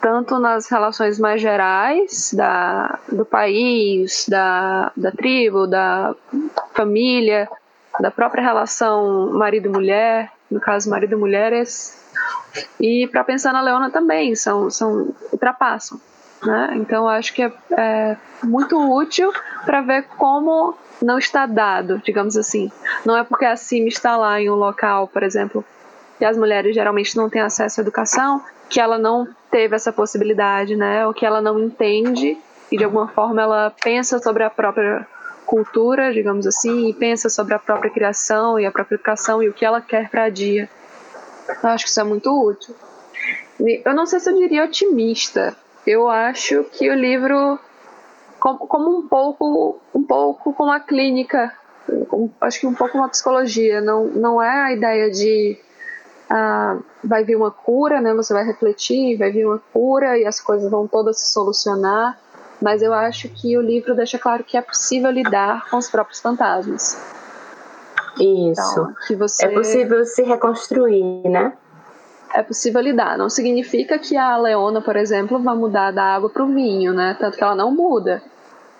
[0.00, 6.14] tanto nas relações mais gerais da, do país, da, da tribo, da
[6.72, 7.46] família,
[8.00, 12.02] da própria relação marido-mulher, no caso marido-mulheres,
[12.80, 16.00] e para pensar na Leona também, são, são ultrapassam.
[16.42, 16.76] Né?
[16.76, 19.30] Então acho que é, é muito útil
[19.66, 22.72] para ver como não está dado, digamos assim.
[23.04, 25.62] Não é porque a CIM está lá em um local, por exemplo,
[26.18, 30.76] que as mulheres geralmente não têm acesso à educação, que ela não teve essa possibilidade,
[30.76, 31.06] né?
[31.06, 32.38] Ou que ela não entende
[32.70, 35.06] e de alguma forma ela pensa sobre a própria
[35.44, 39.52] cultura, digamos assim, e pensa sobre a própria criação e a própria educação e o
[39.52, 40.68] que ela quer para dia.
[41.62, 42.74] Eu acho que isso é muito útil.
[43.84, 45.56] Eu não sei se eu diria otimista.
[45.86, 47.58] Eu acho que o livro,
[48.40, 51.52] como um pouco, um pouco como a clínica,
[52.40, 53.80] acho que um pouco uma psicologia.
[53.80, 55.56] Não, não é a ideia de
[56.28, 58.12] ah, vai vir uma cura, né?
[58.14, 62.18] Você vai refletir, vai vir uma cura e as coisas vão todas se solucionar.
[62.60, 66.20] Mas eu acho que o livro deixa claro que é possível lidar com os próprios
[66.20, 66.98] fantasmas.
[68.18, 68.72] Isso.
[68.72, 69.46] Então, que você...
[69.46, 71.52] É possível se reconstruir, né?
[72.34, 73.16] É possível lidar.
[73.18, 77.14] Não significa que a Leona, por exemplo, vai mudar da água para o vinho, né?
[77.20, 78.22] Tanto que ela não muda.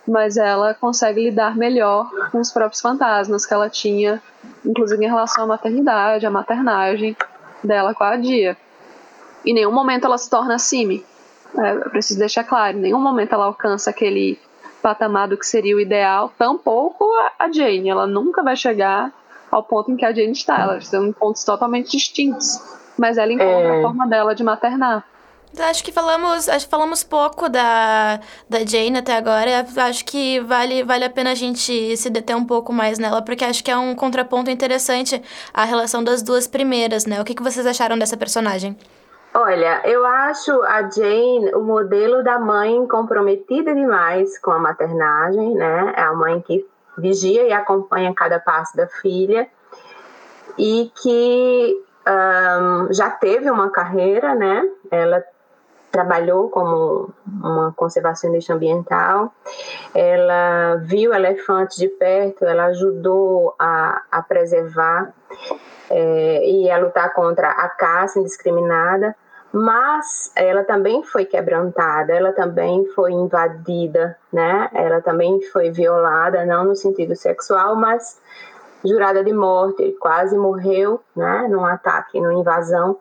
[0.09, 4.23] Mas ela consegue lidar melhor com os próprios fantasmas que ela tinha,
[4.65, 7.17] inclusive em relação à maternidade, à maternagem
[7.63, 8.57] dela com a Dia.
[9.45, 11.05] Em nenhum momento ela se torna Simi.
[11.57, 14.39] É, eu preciso deixar claro, em nenhum momento ela alcança aquele
[14.83, 17.05] patamar do que seria o ideal, tampouco
[17.39, 17.89] a Jane.
[17.89, 19.13] Ela nunca vai chegar
[19.51, 20.61] ao ponto em que a Jane está.
[20.61, 22.61] Elas em pontos totalmente distintos.
[22.97, 23.79] Mas ela encontra é...
[23.79, 25.05] a forma dela de maternar.
[25.59, 29.67] Acho que falamos, acho que falamos pouco da, da Jane até agora.
[29.77, 33.45] Acho que vale, vale a pena a gente se deter um pouco mais nela, porque
[33.45, 35.23] acho que é um contraponto interessante
[35.55, 37.21] a relação das duas primeiras, né?
[37.21, 38.77] O que, que vocês acharam dessa personagem?
[39.35, 45.93] Olha, eu acho a Jane o modelo da mãe comprometida demais com a maternagem, né?
[45.97, 46.67] É a mãe que
[46.97, 49.47] vigia e acompanha cada passo da filha
[50.59, 54.63] e que um, já teve uma carreira, né?
[54.91, 55.23] Ela
[55.97, 59.33] trabalhou como uma conservacionista ambiental,
[59.95, 65.11] ela viu elefantes de perto, ela ajudou a, a preservar
[65.89, 69.17] é, e a lutar contra a caça indiscriminada,
[69.51, 74.69] mas ela também foi quebrantada, ela também foi invadida, né?
[74.75, 78.21] Ela também foi violada, não no sentido sexual, mas
[78.85, 81.47] jurada de morte, quase morreu, né?
[81.49, 82.99] Num ataque, numa invasão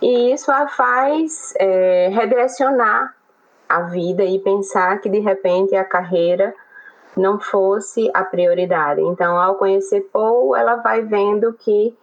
[0.00, 3.14] e isso a faz é, redirecionar
[3.68, 6.54] a vida e pensar que de repente a carreira
[7.16, 9.00] não fosse a prioridade.
[9.00, 11.94] Então, ao conhecer Paul, ela vai vendo que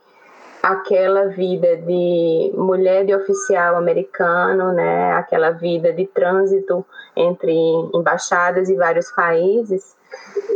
[0.61, 6.83] aquela vida de mulher de oficial americano, né, aquela vida de trânsito
[7.15, 7.53] entre
[7.93, 9.95] embaixadas e vários países,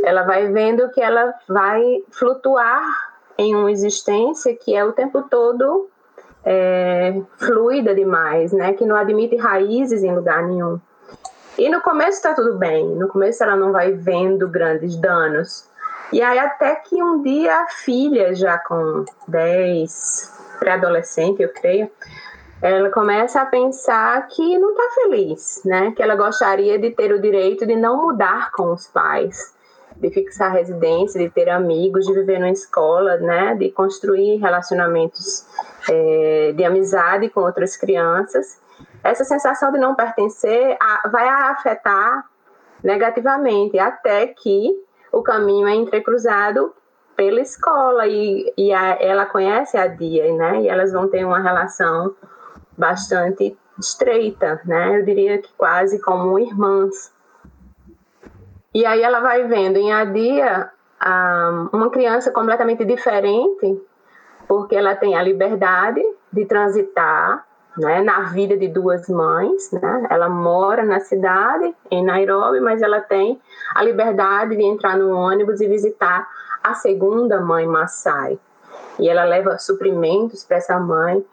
[0.04, 2.82] ela vai vendo que ela vai flutuar
[3.38, 5.90] em uma existência que é o tempo todo
[6.46, 10.80] é, fluida demais, né, que não admite raízes em lugar nenhum.
[11.58, 15.68] E no começo está tudo bem, no começo ela não vai vendo grandes danos,
[16.12, 21.90] e aí até que um dia a filha, já com 10, pré-adolescente, eu creio,
[22.62, 25.92] ela começa a pensar que não está feliz, né?
[25.96, 29.54] Que ela gostaria de ter o direito de não mudar com os pais,
[30.00, 33.56] de fixar residência, de ter amigos, de viver numa escola, né?
[33.56, 35.46] De construir relacionamentos
[35.90, 38.60] é, de amizade com outras crianças.
[39.04, 40.78] Essa sensação de não pertencer
[41.12, 42.26] vai afetar
[42.84, 44.70] negativamente até que
[45.12, 46.74] o caminho é entrecruzado
[47.16, 50.62] pela escola e, e a, ela conhece a Dia, né?
[50.62, 52.16] E elas vão ter uma relação
[52.78, 55.00] bastante estreita, né?
[55.00, 57.12] Eu diria que quase como irmãs.
[58.74, 60.70] E aí ela vai vendo em Adia
[61.72, 63.82] uma criança completamente diferente,
[64.48, 66.02] porque ela tem a liberdade
[66.32, 67.46] de transitar
[67.78, 69.72] né, na vida de duas mães.
[69.72, 70.08] Né?
[70.10, 73.42] Ela mora na cidade, em Nairobi, mas ela tem
[73.74, 76.28] a liberdade de entrar no ônibus e visitar
[76.64, 78.38] a segunda mãe Maasai.
[79.00, 81.26] E ela leva suprimentos para essa mãe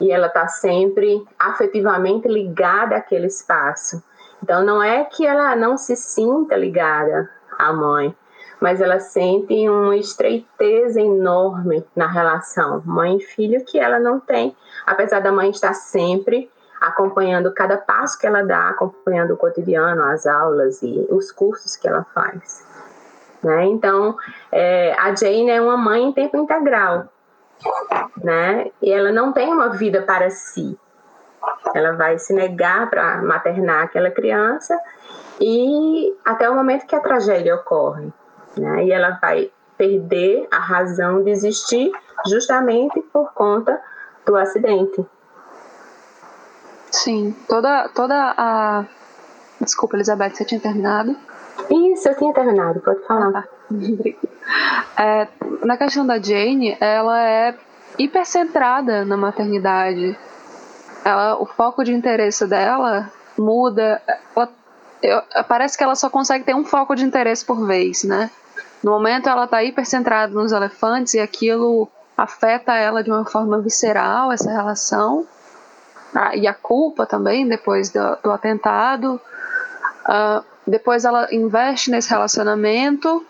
[0.00, 4.02] e ela está sempre afetivamente ligada àquele espaço.
[4.42, 8.14] Então, não é que ela não se sinta ligada à mãe,
[8.60, 14.56] mas ela sente uma estreiteza enorme na relação mãe e filho que ela não tem,
[14.86, 16.50] apesar da mãe estar sempre
[16.80, 21.86] acompanhando cada passo que ela dá, acompanhando o cotidiano, as aulas e os cursos que
[21.86, 22.66] ela faz.
[23.42, 23.66] Né?
[23.66, 24.16] Então,
[24.50, 27.08] é, a Jane é uma mãe em tempo integral,
[28.22, 28.70] né?
[28.80, 30.78] E ela não tem uma vida para si.
[31.74, 34.78] Ela vai se negar para maternar aquela criança
[35.40, 38.12] e até o momento que a tragédia ocorre
[38.56, 38.84] né?
[38.84, 41.90] E ela vai perder a razão de existir
[42.26, 43.80] justamente por conta
[44.24, 45.04] do acidente.
[46.90, 48.84] Sim, toda, toda a.
[49.60, 51.16] Desculpa, Elizabeth, você tinha terminado?
[51.70, 53.28] Isso, eu tinha terminado, pode falar.
[53.28, 53.48] Ah, tá.
[55.02, 55.28] é,
[55.64, 57.56] na questão da Jane, ela é
[57.98, 60.18] hipercentrada na maternidade.
[61.04, 64.00] Ela, o foco de interesse dela muda.
[64.36, 64.48] Ela,
[65.02, 68.30] eu, parece que ela só consegue ter um foco de interesse por vez, né?
[68.82, 74.32] No momento ela está hipercentrada nos elefantes e aquilo afeta ela de uma forma visceral,
[74.32, 75.26] essa relação.
[76.14, 79.20] Ah, e a culpa também, depois do, do atentado.
[80.04, 83.24] Uh, depois ela investe nesse relacionamento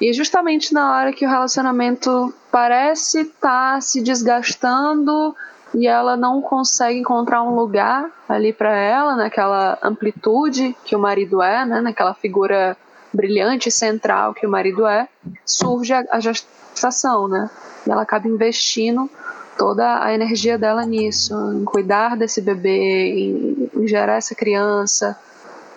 [0.00, 5.34] e justamente na hora que o relacionamento parece estar tá se desgastando
[5.74, 11.42] e ela não consegue encontrar um lugar ali para ela, naquela amplitude que o marido
[11.42, 12.76] é, né, naquela figura
[13.12, 15.08] brilhante central que o marido é,
[15.44, 17.50] surge a, a gestação, né?
[17.86, 19.10] E ela acaba investindo
[19.56, 25.18] toda a energia dela nisso, em cuidar desse bebê, em, em gerar essa criança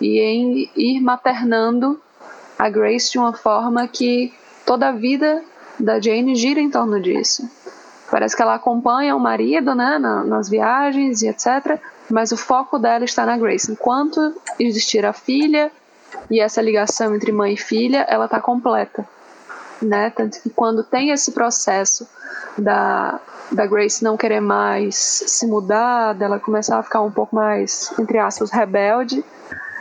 [0.00, 2.00] e em ir maternando
[2.58, 4.32] a Grace de uma forma que
[4.64, 5.42] toda a vida
[5.78, 7.48] da Jane gira em torno disso.
[8.12, 11.80] Parece que ela acompanha o marido, né, nas viagens e etc.
[12.10, 13.72] Mas o foco dela está na Grace.
[13.72, 15.72] Enquanto existir a filha
[16.30, 19.08] e essa ligação entre mãe e filha, ela está completa,
[19.80, 20.10] né?
[20.10, 22.06] Tanto que quando tem esse processo
[22.58, 23.18] da,
[23.50, 28.18] da Grace não querer mais se mudar, dela começar a ficar um pouco mais, entre
[28.18, 29.24] aspas, rebelde,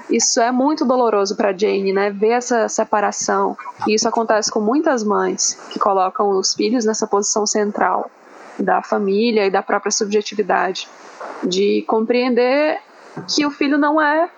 [0.09, 2.09] isso é muito doloroso para Jane, né?
[2.09, 3.57] Ver essa separação.
[3.85, 8.09] E isso acontece com muitas mães que colocam os filhos nessa posição central
[8.61, 10.87] da família e da própria subjetividade,
[11.43, 12.79] de compreender
[13.27, 14.29] que o filho não é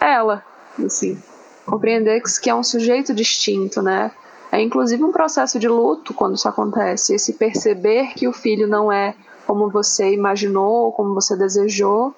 [0.00, 0.44] ela,
[0.84, 1.20] assim,
[1.64, 4.10] compreender que é um sujeito distinto, né?
[4.52, 8.92] É inclusive um processo de luto quando isso acontece, esse perceber que o filho não
[8.92, 9.14] é
[9.46, 12.14] como você imaginou, como você desejou,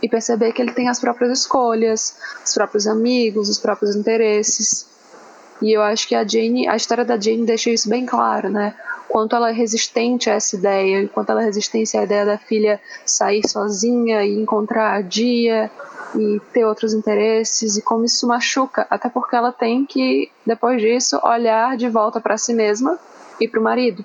[0.00, 4.86] e perceber que ele tem as próprias escolhas, os próprios amigos, os próprios interesses.
[5.60, 8.74] E eu acho que a Jane, a história da Jane deixa isso bem claro, né?
[9.08, 12.80] Quanto ela é resistente a essa ideia, quanto ela é resistente à ideia da filha
[13.06, 15.70] sair sozinha e encontrar a dia
[16.14, 21.18] e ter outros interesses e como isso machuca, até porque ela tem que depois disso
[21.22, 22.98] olhar de volta para si mesma
[23.40, 24.04] e para o marido.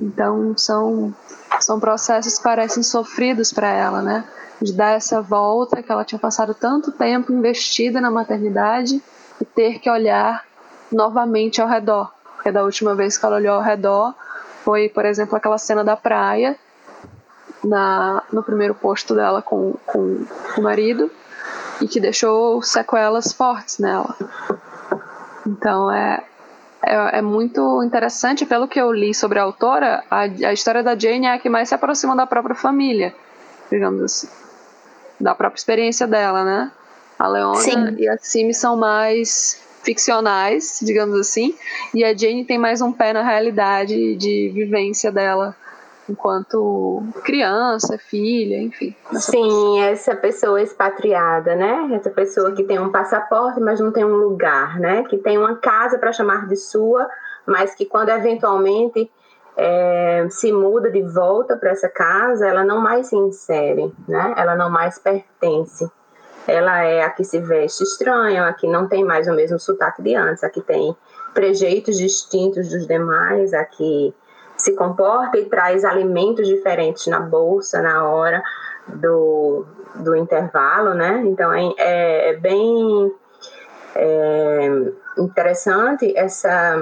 [0.00, 1.14] Então são
[1.60, 4.24] são processos que parecem sofridos para ela, né?
[4.60, 9.02] De dar essa volta que ela tinha passado tanto tempo investida na maternidade
[9.40, 10.44] e ter que olhar
[10.90, 12.12] novamente ao redor.
[12.42, 14.12] Porque da última vez que ela olhou ao redor
[14.64, 16.56] foi, por exemplo, aquela cena da praia
[17.62, 20.26] na, no primeiro posto dela com, com
[20.58, 21.08] o marido
[21.80, 24.16] e que deixou sequelas fortes nela.
[25.46, 26.24] Então é,
[26.84, 30.98] é, é, muito interessante, pelo que eu li sobre a autora, a, a história da
[30.98, 33.14] Jane é a que mais se aproxima da própria família,
[33.70, 34.28] digamos assim,
[35.20, 36.72] da própria experiência dela, né?
[37.16, 37.94] A Leona Sim.
[37.98, 41.54] e a Simi são mais ficcionais, digamos assim,
[41.94, 45.56] e a Jane tem mais um pé na realidade de vivência dela
[46.08, 48.94] enquanto criança, filha, enfim.
[49.14, 51.90] Sim, essa pessoa expatriada, né?
[51.94, 55.04] Essa pessoa que tem um passaporte, mas não tem um lugar, né?
[55.04, 57.08] Que tem uma casa para chamar de sua,
[57.46, 59.10] mas que quando eventualmente
[59.56, 64.34] é, se muda de volta para essa casa, ela não mais se insere, né?
[64.36, 65.90] Ela não mais pertence.
[66.46, 70.02] Ela é a que se veste estranha, a que não tem mais o mesmo sotaque
[70.02, 70.96] de antes, a que tem
[71.34, 74.14] trejeitos distintos dos demais, a que
[74.56, 78.42] se comporta e traz alimentos diferentes na bolsa na hora
[78.86, 79.64] do,
[79.96, 81.22] do intervalo, né?
[81.24, 83.12] Então é, é, é bem
[83.94, 84.68] é,
[85.18, 86.76] interessante essa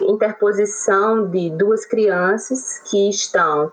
[0.00, 3.72] interposição de duas crianças que estão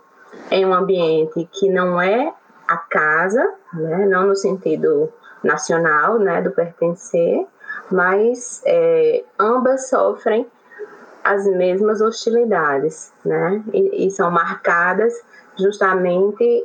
[0.50, 2.32] em um ambiente que não é
[2.70, 4.06] a casa, né?
[4.06, 5.12] não no sentido
[5.42, 7.44] nacional, né, do pertencer,
[7.90, 10.46] mas é, ambas sofrem
[11.24, 13.62] as mesmas hostilidades, né?
[13.74, 15.12] E, e, são marcadas
[15.58, 16.64] justamente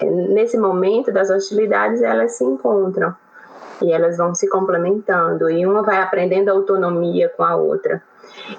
[0.00, 3.14] eh, nesse momento das hostilidades, elas se encontram
[3.80, 8.02] e elas vão se complementando e uma vai aprendendo autonomia com a outra.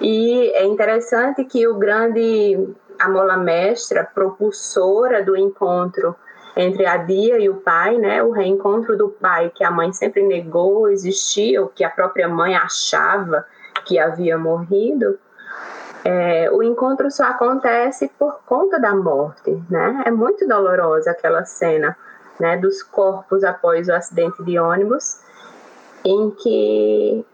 [0.01, 6.15] E é interessante que o grande a mola mestra, propulsora do encontro
[6.55, 10.23] entre a Dia e o pai, né, o reencontro do pai que a mãe sempre
[10.23, 13.45] negou existia, ou que a própria mãe achava
[13.85, 15.19] que havia morrido,
[16.03, 20.03] é, o encontro só acontece por conta da morte, né?
[20.05, 21.97] É muito dolorosa aquela cena,
[22.39, 25.19] né, dos corpos após o acidente de ônibus,
[26.03, 27.25] em que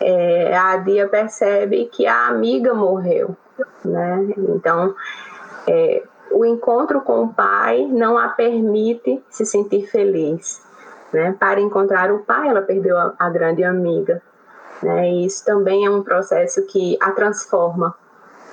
[0.00, 3.36] é, a Adia percebe que a amiga morreu,
[3.84, 4.32] né?
[4.36, 4.94] Então,
[5.66, 10.62] é, o encontro com o pai não a permite se sentir feliz,
[11.12, 11.36] né?
[11.38, 14.22] Para encontrar o pai, ela perdeu a, a grande amiga,
[14.82, 15.10] né?
[15.10, 17.94] E isso também é um processo que a transforma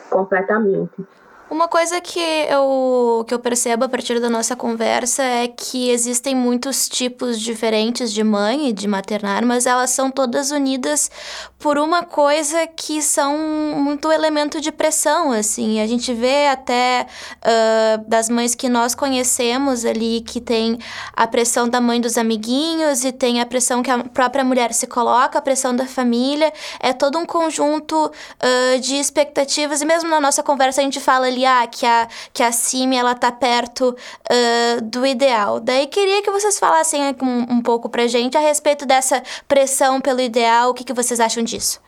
[0.09, 1.05] completamente.
[1.49, 6.35] Uma coisa que eu, que eu percebo a partir da nossa conversa é que existem
[6.35, 11.09] muitos tipos diferentes de mãe e de maternar, mas elas são todas unidas
[11.57, 13.35] por uma coisa que são
[13.75, 15.81] muito elemento de pressão, assim.
[15.81, 17.07] A gente vê até
[17.41, 20.77] uh, das mães que nós conhecemos ali que tem
[21.15, 24.85] a pressão da mãe dos amiguinhos e tem a pressão que a própria mulher se
[24.85, 26.53] coloca, a pressão da família.
[26.79, 31.25] É todo um conjunto uh, de expectativas e mesmo na nossa conversa a gente fala
[31.25, 35.59] ali ah, que a, que a CIMI ela tá perto uh, do ideal.
[35.59, 40.21] Daí queria que vocês falassem um, um pouco pra gente a respeito dessa pressão pelo
[40.21, 41.79] ideal, o que, que vocês acham disso?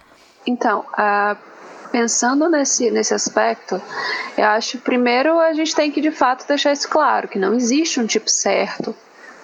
[0.45, 1.37] Então, uh,
[1.91, 3.81] pensando nesse, nesse aspecto,
[4.37, 7.99] eu acho primeiro a gente tem que de fato deixar isso claro, que não existe
[7.99, 8.95] um tipo certo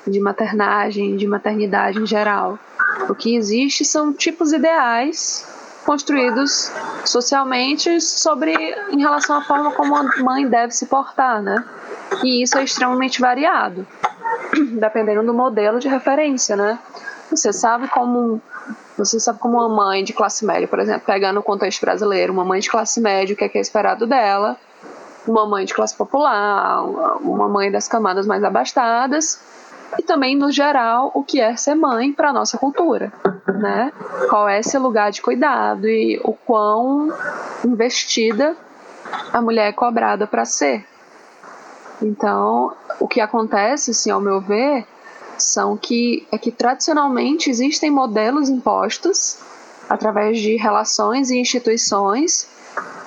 [0.07, 2.57] de maternagem, de maternidade em geral.
[3.09, 5.45] O que existe são tipos ideais
[5.87, 6.69] construídos
[7.05, 8.53] socialmente sobre
[8.91, 11.63] em relação à forma como a mãe deve se portar, né?
[12.21, 13.87] E isso é extremamente variado,
[14.77, 16.77] dependendo do modelo de referência, né?
[17.31, 18.41] Você sabe como
[18.97, 22.43] você sabe como uma mãe de classe média, por exemplo, pegando o contexto brasileiro, uma
[22.43, 24.57] mãe de classe média, o que é, que é esperado dela,
[25.25, 26.83] uma mãe de classe popular,
[27.21, 29.39] uma mãe das camadas mais abastadas,
[29.97, 33.11] e também, no geral, o que é ser mãe para nossa cultura,
[33.47, 33.91] né?
[34.29, 37.11] Qual é esse lugar de cuidado e o quão
[37.65, 38.55] investida
[39.31, 40.85] a mulher é cobrada para ser.
[42.01, 44.85] Então, o que acontece, assim, ao meu ver,
[45.37, 49.37] são que é que tradicionalmente existem modelos impostos
[49.89, 52.49] através de relações e instituições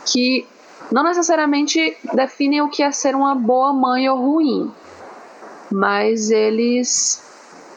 [0.07, 0.47] que
[0.91, 4.73] não necessariamente definem o que é ser uma boa mãe ou ruim,
[5.71, 7.23] mas eles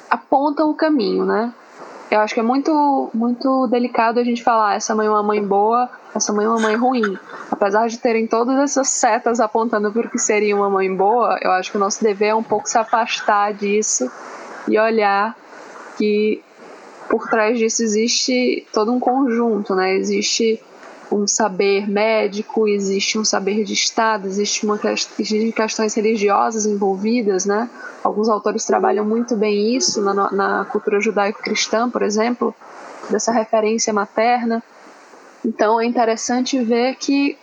[0.10, 1.54] apontam o caminho, né?
[2.10, 5.44] Eu acho que é muito, muito delicado a gente falar essa mãe é uma mãe
[5.44, 7.18] boa, essa mãe é uma mãe ruim.
[7.50, 11.52] Apesar de terem todas essas setas apontando para o que seria uma mãe boa, eu
[11.52, 14.12] acho que o nosso dever é um pouco se afastar disso
[14.68, 15.36] e olhar
[15.98, 16.44] que
[17.10, 19.96] por trás disso existe todo um conjunto, né?
[19.96, 20.62] Existe
[21.14, 24.80] um saber médico, existe um saber de Estado, existe uma
[25.20, 27.70] existem questões religiosas envolvidas, né?
[28.04, 32.54] Alguns autores trabalham muito bem isso na, na cultura judaico-cristã, por exemplo,
[33.10, 34.64] dessa referência materna.
[35.46, 37.38] Então é interessante ver que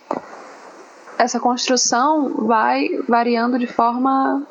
[1.17, 4.43] essa construção vai variando de forma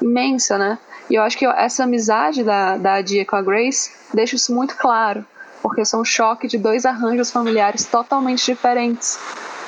[0.00, 0.78] imensa, né?
[1.10, 4.76] E eu acho que essa amizade da, da Dia com a Grace deixa isso muito
[4.76, 5.24] claro,
[5.62, 9.18] porque são um choque de dois arranjos familiares totalmente diferentes.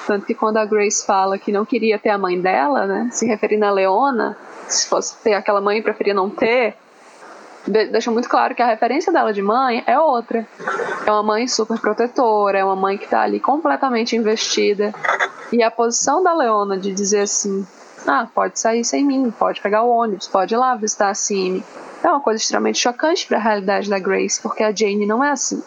[0.07, 3.27] Tanto que quando a Grace fala que não queria ter a mãe dela, né, se
[3.27, 4.37] referindo a Leona,
[4.67, 6.77] se fosse ter aquela mãe preferia não ter,
[7.67, 10.47] deixa muito claro que a referência dela de mãe é outra.
[11.07, 14.93] É uma mãe super protetora, é uma mãe que está ali completamente investida.
[15.53, 17.67] E a posição da Leona de dizer assim:
[18.07, 21.65] ah, pode sair sem mim, pode pegar o ônibus, pode ir lá visitar a Cine.
[22.03, 25.31] É uma coisa extremamente chocante para a realidade da Grace, porque a Jane não é
[25.31, 25.63] assim.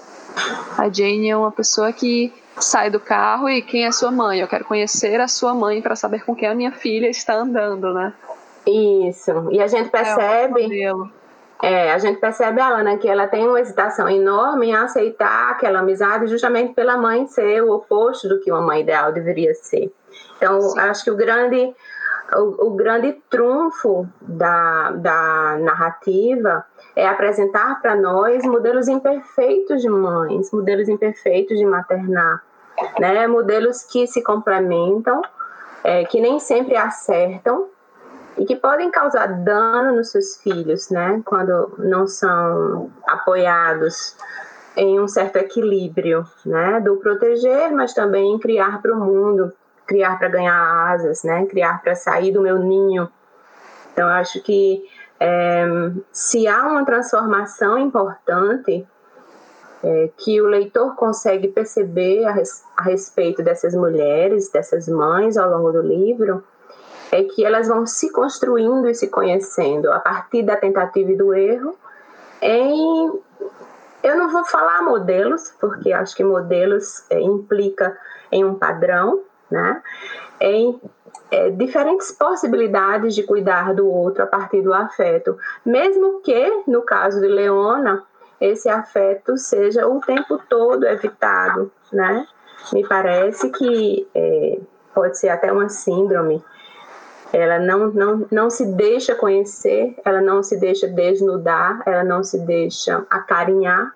[0.78, 4.40] A Jane é uma pessoa que sai do carro e quem é sua mãe?
[4.40, 7.94] Eu quero conhecer a sua mãe para saber com quem a minha filha está andando,
[7.94, 8.14] né?
[8.66, 9.50] Isso.
[9.52, 10.84] E a gente é percebe.
[11.62, 15.80] É, a gente percebe a Ana que ela tem uma hesitação enorme em aceitar aquela
[15.80, 19.94] amizade justamente pela mãe ser o oposto do que uma mãe ideal deveria ser.
[20.36, 20.80] Então, Sim.
[20.80, 21.74] acho que o grande
[22.36, 26.66] o, o grande trunfo da, da narrativa
[26.96, 32.44] é apresentar para nós modelos imperfeitos de mães, modelos imperfeitos de maternar,
[33.00, 33.28] né?
[33.28, 35.22] modelos que se complementam,
[35.84, 37.68] é, que nem sempre acertam
[38.38, 41.22] e que podem causar dano nos seus filhos, né?
[41.26, 44.16] quando não são apoiados
[44.76, 46.80] em um certo equilíbrio, né?
[46.80, 49.54] do proteger, mas também criar para o mundo
[49.86, 51.46] criar para ganhar asas, né?
[51.46, 53.10] Criar para sair do meu ninho.
[53.92, 54.84] Então, acho que
[55.26, 55.66] é,
[56.12, 58.86] se há uma transformação importante
[59.82, 65.50] é, que o leitor consegue perceber a, res, a respeito dessas mulheres, dessas mães ao
[65.50, 66.44] longo do livro,
[67.10, 71.34] é que elas vão se construindo e se conhecendo a partir da tentativa e do
[71.34, 71.78] erro
[72.42, 73.22] em
[74.04, 77.98] eu não vou falar modelos porque acho que modelos é, implica
[78.30, 79.82] em um padrão né?
[80.42, 80.82] Em
[81.32, 87.20] é, diferentes possibilidades de cuidar do outro a partir do afeto, mesmo que, no caso
[87.20, 88.04] de Leona,
[88.40, 92.28] esse afeto seja o tempo todo evitado, né?
[92.72, 94.60] Me parece que é,
[94.94, 96.44] pode ser até uma síndrome.
[97.32, 102.38] Ela não, não, não se deixa conhecer, ela não se deixa desnudar, ela não se
[102.40, 103.92] deixa acarinhar,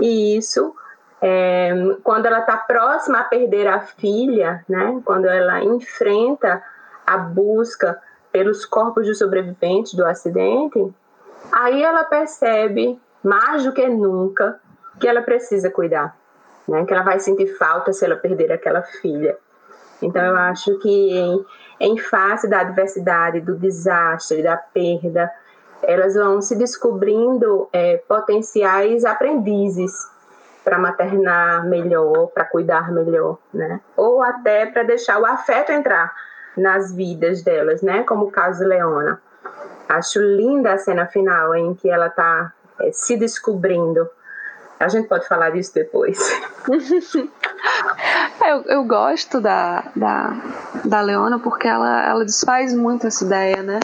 [0.00, 0.74] e isso
[1.28, 1.72] é,
[2.04, 6.62] quando ela está próxima a perder a filha, né, quando ela enfrenta
[7.04, 8.00] a busca
[8.30, 10.94] pelos corpos dos sobreviventes do acidente,
[11.50, 14.60] aí ela percebe mais do que nunca
[15.00, 16.16] que ela precisa cuidar,
[16.68, 19.36] né, que ela vai sentir falta se ela perder aquela filha.
[20.00, 21.44] Então eu acho que em,
[21.80, 25.28] em face da adversidade, do desastre, da perda,
[25.82, 30.14] elas vão se descobrindo é, potenciais aprendizes
[30.66, 33.80] para maternar melhor, para cuidar melhor, né?
[33.96, 36.12] Ou até para deixar o afeto entrar
[36.56, 38.02] nas vidas delas, né?
[38.02, 39.22] Como o caso de Leona.
[39.88, 44.10] Acho linda a cena final em que ela está é, se descobrindo.
[44.80, 46.18] A gente pode falar disso depois.
[48.44, 50.32] eu, eu gosto da, da,
[50.84, 53.78] da Leona porque ela, ela desfaz muito essa ideia, né?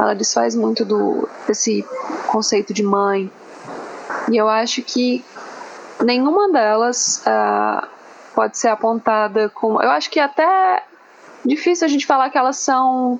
[0.00, 1.86] Ela desfaz muito do, desse
[2.28, 3.30] conceito de mãe.
[4.32, 5.22] E eu acho que
[6.04, 7.86] nenhuma delas uh,
[8.34, 9.80] pode ser apontada como.
[9.82, 10.82] Eu acho que até
[11.44, 13.18] difícil a gente falar que elas são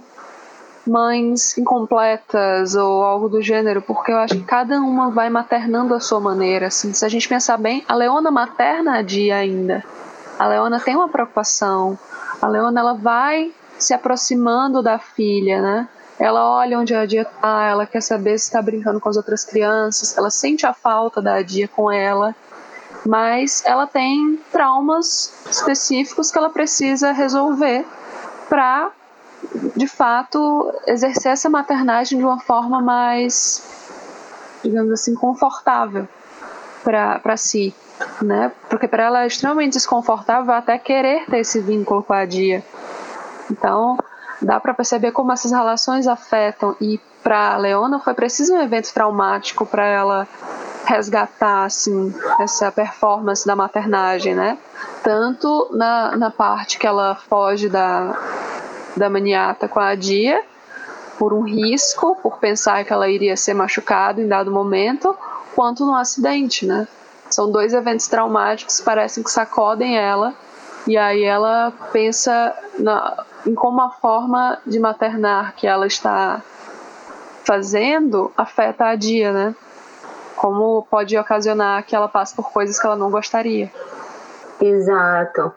[0.86, 6.00] mães incompletas ou algo do gênero, porque eu acho que cada uma vai maternando a
[6.00, 6.66] sua maneira.
[6.66, 6.92] Assim.
[6.92, 9.82] Se a gente pensar bem, a Leona materna a Dia ainda.
[10.38, 11.98] A Leona tem uma preocupação.
[12.40, 15.88] A Leona ela vai se aproximando da filha, né?
[16.18, 19.44] Ela olha onde a Dia tá, ela quer saber se está brincando com as outras
[19.44, 22.34] crianças, ela sente a falta da Dia com ela
[23.06, 27.84] mas ela tem traumas específicos que ela precisa resolver
[28.48, 28.90] para,
[29.76, 33.62] de fato, exercer essa maternagem de uma forma mais,
[34.62, 36.08] digamos assim, confortável
[36.82, 37.74] para si,
[38.22, 38.52] né?
[38.68, 42.64] Porque para ela é extremamente desconfortável até querer ter esse vínculo com a Dia.
[43.50, 43.98] Então,
[44.40, 49.64] dá para perceber como essas relações afetam e para Leona foi preciso um evento traumático
[49.64, 50.28] para ela
[50.84, 54.58] resgatar assim, essa performance da maternagem, né?
[55.02, 58.18] Tanto na, na parte que ela foge da,
[58.96, 60.42] da maniata com a Dia,
[61.18, 65.16] por um risco, por pensar que ela iria ser machucada em dado momento,
[65.54, 66.86] quanto no acidente, né?
[67.30, 70.34] São dois eventos traumáticos parecem que sacodem ela,
[70.86, 76.42] e aí ela pensa na, em como a forma de maternar que ela está
[77.44, 79.54] fazendo afeta a Dia, né?
[80.36, 83.70] Como pode ocasionar que ela passe por coisas que ela não gostaria.
[84.60, 85.52] Exato.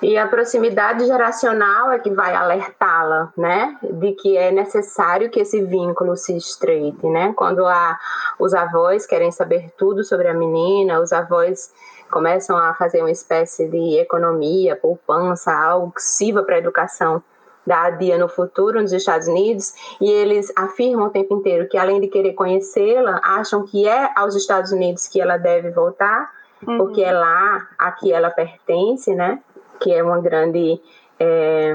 [0.00, 5.60] E a proximidade geracional é que vai alertá-la, né, de que é necessário que esse
[5.60, 7.32] vínculo se estreite, né?
[7.36, 7.98] Quando a,
[8.38, 11.72] os avós querem saber tudo sobre a menina, os avós
[12.10, 17.22] começam a fazer uma espécie de economia, poupança, algo que sirva para a educação
[17.68, 22.00] da dia no futuro nos Estados Unidos e eles afirmam o tempo inteiro que além
[22.00, 26.32] de querer conhecê-la, acham que é aos Estados Unidos que ela deve voltar,
[26.66, 26.78] uhum.
[26.78, 29.40] porque é lá a que ela pertence, né?
[29.78, 30.80] Que é uma grande
[31.20, 31.74] é,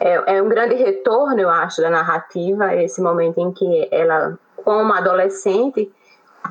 [0.00, 4.92] é, é um grande retorno, eu acho, da narrativa, esse momento em que ela, como
[4.92, 5.92] adolescente,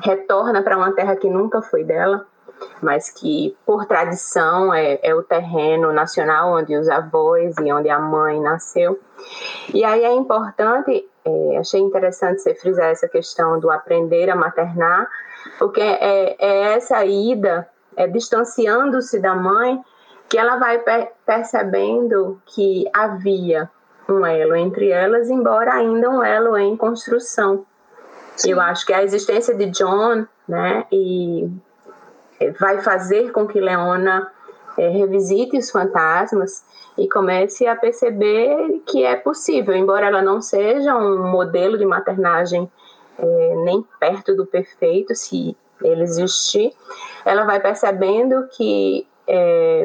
[0.02, 2.26] retorna para uma terra que nunca foi dela
[2.82, 7.98] mas que por tradição é, é o terreno nacional onde os avós e onde a
[7.98, 8.98] mãe nasceu.
[9.72, 15.08] E aí é importante, é, achei interessante você frisar essa questão do aprender a maternar,
[15.58, 19.80] porque é, é essa ida, é distanciando-se da mãe,
[20.28, 23.70] que ela vai per percebendo que havia
[24.08, 27.66] um elo entre elas, embora ainda um elo em construção.
[28.36, 28.52] Sim.
[28.52, 31.50] Eu acho que a existência de John, né, e
[32.58, 34.30] vai fazer com que Leona
[34.76, 36.64] é, revisite os fantasmas
[36.96, 42.70] e comece a perceber que é possível, embora ela não seja um modelo de maternagem
[43.18, 46.72] é, nem perto do perfeito, se ele existir,
[47.24, 49.84] ela vai percebendo que é,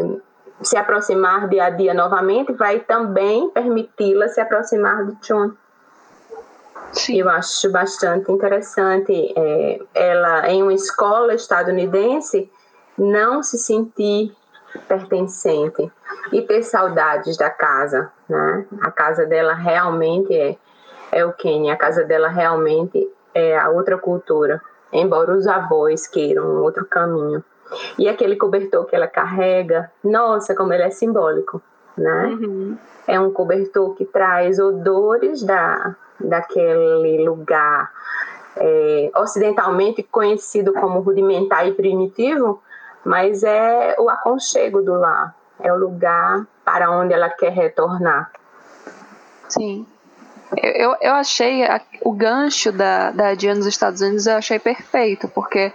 [0.62, 5.52] se aproximar dia a dia novamente vai também permiti-la se aproximar de John.
[6.94, 7.20] Sim.
[7.20, 12.50] Eu acho bastante interessante é, ela, em uma escola estadunidense,
[12.98, 14.36] não se sentir
[14.88, 15.92] pertencente
[16.32, 18.66] e ter saudades da casa, né?
[18.82, 20.56] A casa dela realmente é,
[21.12, 26.44] é o Quênia, a casa dela realmente é a outra cultura, embora os avós queiram
[26.44, 27.44] um outro caminho.
[27.98, 31.62] E aquele cobertor que ela carrega, nossa, como ele é simbólico,
[31.98, 32.26] né?
[32.28, 32.78] Uhum.
[33.08, 37.92] É um cobertor que traz odores da, daquele lugar
[38.56, 42.62] é, ocidentalmente conhecido como rudimentar e primitivo,
[43.04, 48.32] mas é o aconchego do lar, é o lugar para onde ela quer retornar.
[49.50, 49.86] Sim.
[50.62, 55.28] Eu, eu achei a, o gancho da, da Dia nos Estados Unidos, eu achei perfeito,
[55.28, 55.74] porque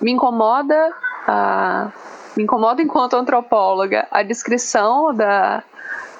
[0.00, 0.92] me incomoda,
[1.26, 1.90] a,
[2.36, 5.62] me incomoda enquanto antropóloga a descrição da,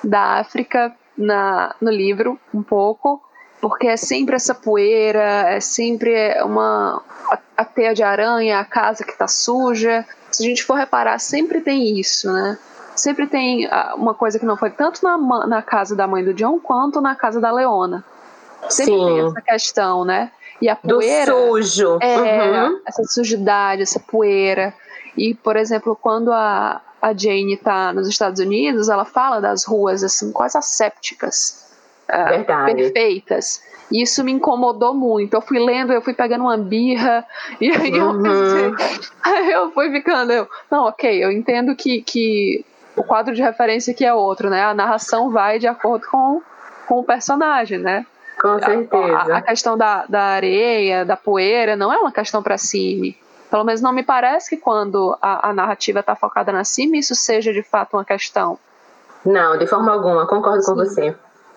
[0.04, 3.22] da África na, no livro, um pouco,
[3.60, 9.04] porque é sempre essa poeira, é sempre uma a, a teia de aranha, a casa
[9.04, 10.04] que está suja.
[10.30, 12.58] Se a gente for reparar, sempre tem isso, né?
[12.96, 16.34] Sempre tem ah, uma coisa que não foi tanto na, na casa da mãe do
[16.34, 18.04] John quanto na casa da Leona.
[18.68, 19.06] Sempre Sim.
[19.06, 20.30] tem essa questão, né?
[20.60, 21.32] E a poeira.
[21.32, 21.98] Do sujo.
[22.00, 22.80] É, uhum.
[22.86, 24.74] essa sujidade, essa poeira.
[25.16, 30.04] E, por exemplo, quando a, a Jane está nos Estados Unidos, ela fala das ruas
[30.04, 31.59] assim, quase assépticas
[32.10, 33.62] uh, perfeitas.
[33.90, 35.34] E isso me incomodou muito.
[35.34, 37.24] Eu fui lendo, eu fui pegando uma birra,
[37.60, 38.22] e aí eu uhum.
[38.22, 38.74] pensei,
[39.22, 42.64] aí eu fui ficando, eu, não, ok, eu entendo que, que
[42.96, 44.62] o quadro de referência aqui é outro, né?
[44.64, 46.40] A narração vai de acordo com,
[46.86, 48.06] com o personagem, né?
[48.40, 49.34] Com certeza.
[49.34, 53.14] A, a questão da, da areia, da poeira, não é uma questão para cima.
[53.50, 57.14] Pelo menos não me parece que quando a, a narrativa está focada na cima, isso
[57.14, 58.56] seja de fato uma questão.
[59.26, 60.70] Não, de forma alguma, concordo Sim.
[60.70, 61.16] com você.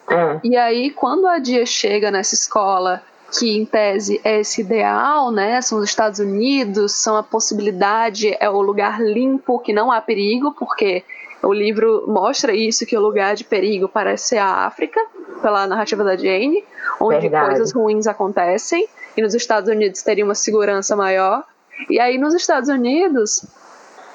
[0.10, 0.40] É.
[0.44, 3.02] E aí, quando a Dia chega nessa escola,
[3.40, 5.62] que em tese é esse ideal, né?
[5.62, 10.54] São os Estados Unidos, são a possibilidade, é o lugar limpo, que não há perigo,
[10.58, 11.04] porque
[11.42, 15.00] o livro mostra isso, que o lugar de perigo parece ser a África,
[15.42, 16.64] pela narrativa da Jane,
[17.00, 17.48] onde Verdade.
[17.48, 18.88] coisas ruins acontecem,
[19.18, 21.44] e nos Estados Unidos teria uma segurança maior.
[21.90, 23.46] E aí, nos Estados Unidos,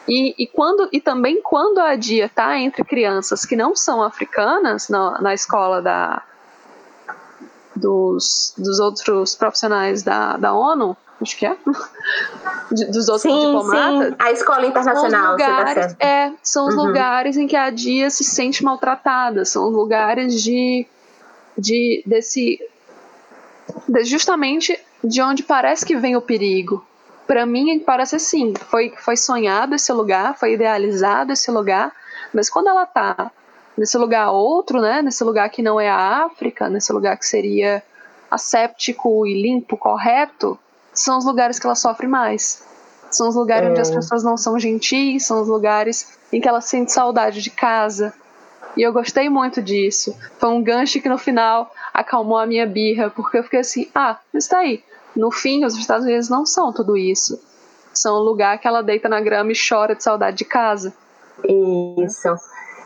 [0.08, 4.88] e, e, quando, e também quando a dia está entre crianças que não são africanas
[4.88, 6.22] na, na escola da,
[7.76, 11.56] dos, dos outros profissionais da, da ONU, acho que é,
[12.72, 14.08] de, dos outros sim, diplomatas.
[14.08, 14.16] Sim.
[14.18, 16.86] A escola internacional, são os lugares, tá é, são os uhum.
[16.86, 20.86] lugares em que a dia se sente maltratada, são os lugares de,
[21.56, 22.58] de desse
[23.86, 26.84] de, justamente de onde parece que vem o perigo,
[27.28, 31.92] para mim parece assim, foi, foi sonhado esse lugar, foi idealizado esse lugar,
[32.32, 33.30] mas quando ela tá
[33.76, 37.82] nesse lugar outro, né, nesse lugar que não é a África, nesse lugar que seria
[38.30, 40.58] asséptico e limpo, correto,
[40.92, 42.66] são os lugares que ela sofre mais.
[43.10, 43.70] São os lugares é.
[43.72, 43.94] onde as é.
[43.94, 48.12] pessoas não são gentis, são os lugares em que ela sente saudade de casa.
[48.74, 50.16] E eu gostei muito disso.
[50.38, 54.18] Foi um gancho que no final acalmou a minha birra, porque eu fiquei assim: ah,
[54.32, 54.82] mas tá aí
[55.18, 57.40] no fim, os Estados Unidos não são tudo isso.
[57.92, 60.94] São um lugar que ela deita na grama e chora de saudade de casa.
[61.44, 62.28] Isso.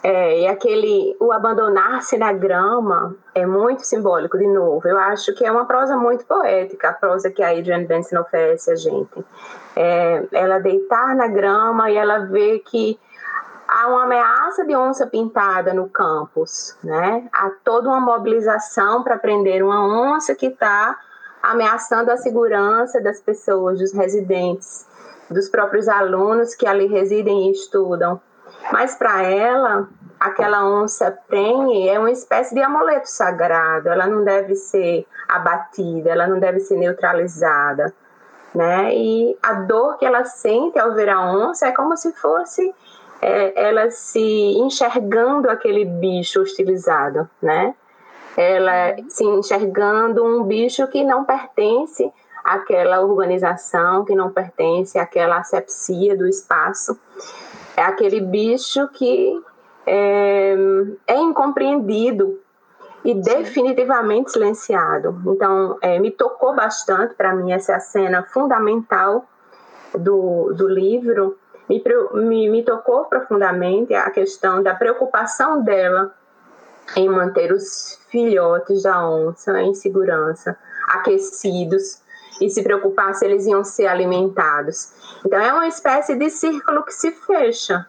[0.03, 4.89] É, e aquele, o abandonar-se na grama é muito simbólico, de novo.
[4.89, 8.73] Eu acho que é uma prosa muito poética, a prosa que a Adrienne Benson oferece
[8.73, 9.25] a gente.
[9.77, 12.99] É, ela deitar na grama e ela vê que
[13.69, 17.29] há uma ameaça de onça pintada no campus, né?
[17.33, 20.99] Há toda uma mobilização para prender uma onça que está
[21.43, 24.87] ameaçando a segurança das pessoas, dos residentes,
[25.29, 28.21] dos próprios alunos que ali residem e estudam.
[28.73, 29.89] Mas para ela,
[30.21, 36.27] aquela onça prenhe é uma espécie de amuleto sagrado, ela não deve ser abatida, ela
[36.27, 37.93] não deve ser neutralizada.
[38.55, 38.95] Né?
[38.95, 42.73] E a dor que ela sente ao ver a onça é como se fosse
[43.23, 47.75] é, ela se enxergando aquele bicho hostilizado, né?
[48.37, 52.11] Ela se enxergando um bicho que não pertence
[52.43, 56.99] àquela urbanização, que não pertence àquela asepsia do espaço.
[57.77, 59.41] É aquele bicho que
[59.87, 60.55] é,
[61.07, 62.41] é incompreendido
[63.05, 65.21] e definitivamente silenciado.
[65.27, 69.27] Então, é, me tocou bastante para mim essa cena fundamental
[69.95, 71.37] do, do livro,
[71.69, 71.83] me,
[72.15, 76.15] me, me tocou profundamente a questão da preocupação dela
[76.97, 80.57] em manter os filhotes da onça em segurança,
[80.89, 82.03] aquecidos
[82.41, 84.93] e se preocupar se eles iam ser alimentados.
[85.25, 87.87] Então é uma espécie de círculo que se fecha,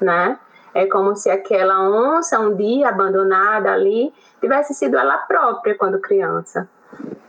[0.00, 0.38] né?
[0.74, 6.68] É como se aquela onça um dia abandonada ali tivesse sido ela própria quando criança.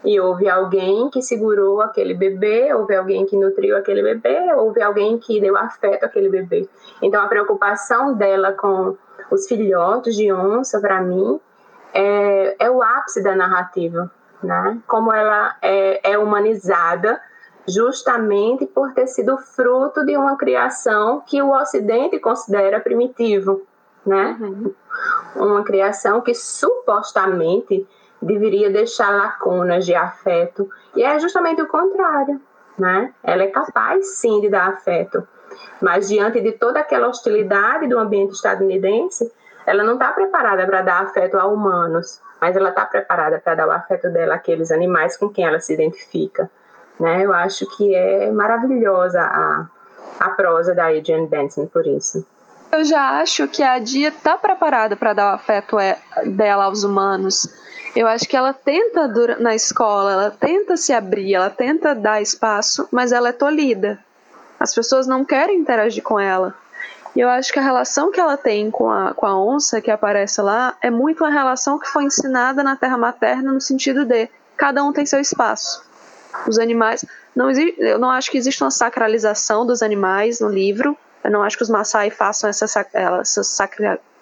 [0.04, 5.18] E houve alguém que segurou aquele bebê, houve alguém que nutriu aquele bebê, houve alguém
[5.18, 6.68] que deu afeto àquele bebê.
[7.02, 8.96] Então a preocupação dela com
[9.32, 11.40] os filhotes de onça, para mim,
[11.94, 14.12] é, é, o ápice da narrativa,
[14.44, 14.80] né?
[14.88, 17.20] Como ela é, é humanizada
[17.68, 23.62] justamente por ter sido fruto de uma criação que o Ocidente considera primitivo,
[24.06, 24.38] né?
[24.40, 24.74] Uhum.
[25.36, 27.88] Uma criação que supostamente
[28.22, 30.70] deveria deixar lacunas de afeto.
[30.96, 32.42] E é justamente o contrário,
[32.78, 33.14] né?
[33.24, 35.28] Ela é capaz sim de dar afeto,
[35.82, 39.32] mas diante de toda aquela hostilidade do ambiente estadunidense,
[39.66, 43.68] ela não está preparada para dar afeto a humanos, mas ela está preparada para dar
[43.68, 46.50] o afeto dela àqueles animais com quem ela se identifica.
[47.00, 47.26] Né?
[47.26, 49.68] Eu acho que é maravilhosa a,
[50.20, 52.26] a prosa da Adrienne Benson por isso.
[52.72, 56.84] Eu já acho que a Dia está preparada para dar o afeto é, dela aos
[56.84, 57.48] humanos
[57.96, 59.08] eu acho que ela tenta
[59.40, 63.98] na escola, ela tenta se abrir, ela tenta dar espaço, mas ela é tolhida.
[64.66, 66.56] As pessoas não querem interagir com ela.
[67.16, 69.92] E eu acho que a relação que ela tem com a, com a onça que
[69.92, 74.28] aparece lá é muito uma relação que foi ensinada na terra materna no sentido de
[74.58, 75.86] cada um tem seu espaço.
[76.48, 77.06] Os animais.
[77.36, 80.98] Não existe, eu não acho que existe uma sacralização dos animais no livro.
[81.24, 83.44] Eu não acho que os Maasai façam essa, essa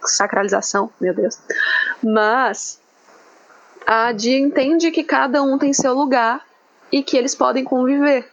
[0.02, 1.40] sacralização, meu Deus.
[2.04, 2.82] Mas
[3.88, 6.46] a Dia entende que cada um tem seu lugar
[6.92, 8.30] e que eles podem conviver,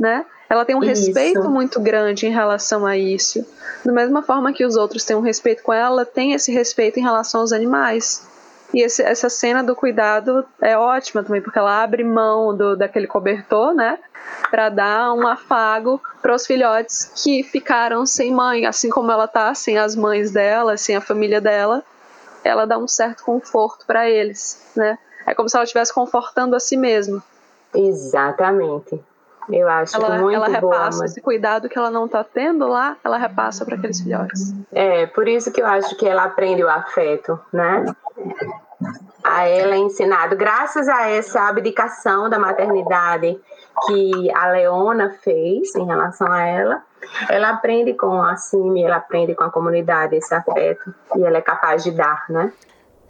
[0.00, 0.24] né?
[0.48, 1.06] Ela tem um isso.
[1.06, 3.44] respeito muito grande em relação a isso.
[3.84, 6.98] Da mesma forma que os outros têm um respeito com ela, ela tem esse respeito
[6.98, 8.26] em relação aos animais.
[8.72, 13.06] E esse, essa cena do cuidado é ótima também, porque ela abre mão do, daquele
[13.06, 13.98] cobertor, né?
[14.50, 19.54] Para dar um afago para os filhotes que ficaram sem mãe, assim como ela tá
[19.54, 21.82] sem as mães dela, sem a família dela
[22.44, 24.98] ela dá um certo conforto para eles, né?
[25.26, 27.22] É como se ela estivesse confortando a si mesma.
[27.74, 29.00] Exatamente.
[29.50, 30.74] Eu acho ela, muito ela boa.
[30.74, 34.54] repassa esse cuidado que ela não está tendo lá, ela repassa para aqueles filhotes.
[34.72, 37.86] É, por isso que eu acho que ela aprende o afeto, né?
[39.24, 43.38] A ela é ensinado, graças a essa abdicação da maternidade
[43.86, 46.82] que a Leona fez em relação a ela,
[47.28, 51.42] ela aprende com a CIMI, ela aprende com a comunidade esse afeto e ela é
[51.42, 52.52] capaz de dar, né?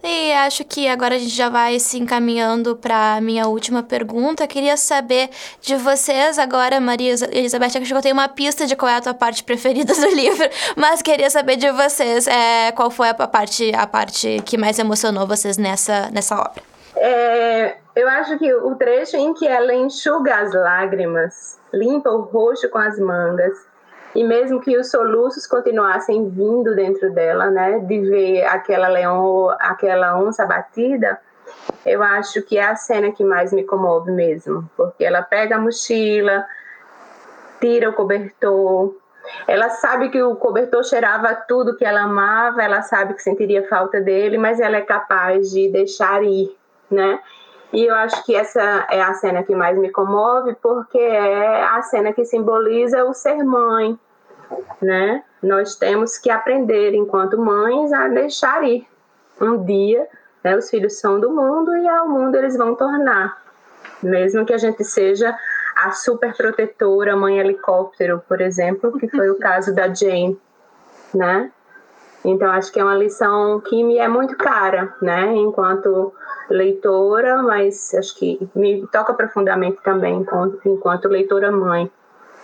[0.03, 4.47] E acho que agora a gente já vai se encaminhando para minha última pergunta.
[4.47, 5.29] Queria saber
[5.61, 9.01] de vocês agora, Maria Elizabeth, acho que eu tenho uma pista de qual é a
[9.01, 13.73] tua parte preferida do livro, mas queria saber de vocês é, qual foi a parte,
[13.75, 16.63] a parte que mais emocionou vocês nessa, nessa obra.
[16.97, 22.69] É, eu acho que o trecho em que ela enxuga as lágrimas, limpa o rosto
[22.69, 23.68] com as mangas
[24.15, 30.19] e mesmo que os soluços continuassem vindo dentro dela, né, de ver aquela leão, aquela
[30.19, 31.21] onça batida,
[31.85, 35.61] eu acho que é a cena que mais me comove mesmo, porque ela pega a
[35.61, 36.45] mochila,
[37.61, 38.95] tira o cobertor,
[39.47, 44.01] ela sabe que o cobertor cheirava tudo que ela amava, ela sabe que sentiria falta
[44.01, 46.55] dele, mas ela é capaz de deixar ir,
[46.91, 47.21] né?
[47.73, 51.83] E eu acho que essa é a cena que mais me comove, porque é a
[51.83, 53.99] cena que simboliza o ser mãe,
[54.81, 55.23] né?
[55.43, 58.87] Nós temos que aprender, enquanto mães, a deixar ir.
[59.41, 60.09] Um dia,
[60.43, 63.41] né, os filhos são do mundo e ao mundo eles vão tornar.
[64.03, 65.37] Mesmo que a gente seja
[65.77, 70.41] a super protetora, mãe helicóptero, por exemplo, que foi o caso da Jane,
[71.15, 71.53] né?
[72.25, 75.33] Então acho que é uma lição que me é muito cara, né?
[75.37, 76.13] Enquanto
[76.55, 81.91] leitora, mas acho que me toca profundamente também enquanto, enquanto leitora mãe,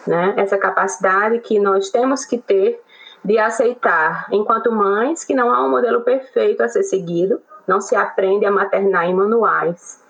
[0.06, 0.34] né?
[0.36, 2.80] Essa capacidade que nós temos que ter
[3.24, 7.96] de aceitar, enquanto mães, que não há um modelo perfeito a ser seguido, não se
[7.96, 10.02] aprende a maternar em manuais.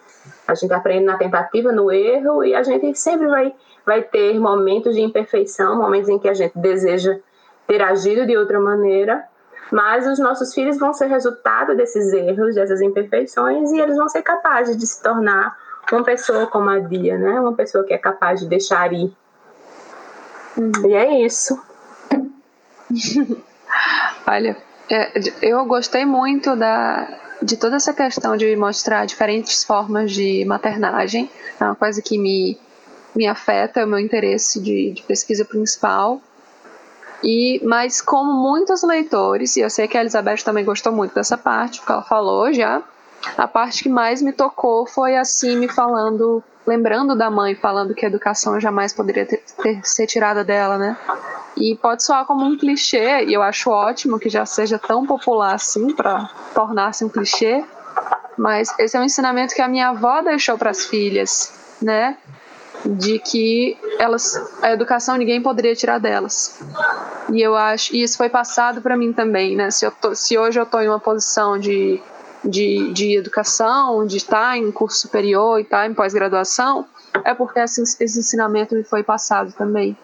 [0.49, 3.55] A gente aprende na tentativa, no erro, e a gente sempre vai,
[3.87, 7.19] vai ter momentos de imperfeição, momentos em que a gente deseja
[7.67, 9.25] ter agido de outra maneira,
[9.75, 14.23] mas os nossos filhos vão ser resultado desses erros, dessas imperfeições, e eles vão ser
[14.23, 15.59] capazes de se tornar
[15.91, 17.41] uma pessoa como a Dia, né?
[17.41, 19.13] Uma pessoa que é capaz de deixar ir.
[20.57, 20.71] Uhum.
[20.87, 21.61] E é isso.
[24.25, 24.57] Olha,
[24.89, 25.11] é,
[25.43, 27.09] eu gostei muito da,
[27.43, 31.29] de toda essa questão de mostrar diferentes formas de maternagem.
[31.61, 32.57] É uma coisa que me,
[33.13, 36.23] me afeta, é o meu interesse de, de pesquisa principal.
[37.23, 41.39] E, mas como muitos leitores, e eu sei que a Elizabeth também gostou muito dessa
[41.39, 42.83] parte, porque ela falou já,
[43.37, 48.05] a parte que mais me tocou foi assim me falando, lembrando da mãe, falando que
[48.05, 50.97] a educação jamais poderia ter, ter ser tirada dela, né?
[51.57, 55.55] E pode soar como um clichê, e eu acho ótimo que já seja tão popular
[55.55, 57.65] assim para tornar-se um clichê,
[58.37, 62.17] mas esse é um ensinamento que a minha avó deixou para as filhas, né?
[62.85, 66.61] De que elas a educação ninguém poderia tirar delas.
[67.33, 69.71] E eu acho, e isso foi passado para mim também, né?
[69.71, 72.01] Se, eu tô, se hoje eu estou em uma posição de,
[72.45, 76.87] de, de educação, de estar em curso superior e estar em pós-graduação,
[77.25, 79.97] é porque esse, esse ensinamento me foi passado também.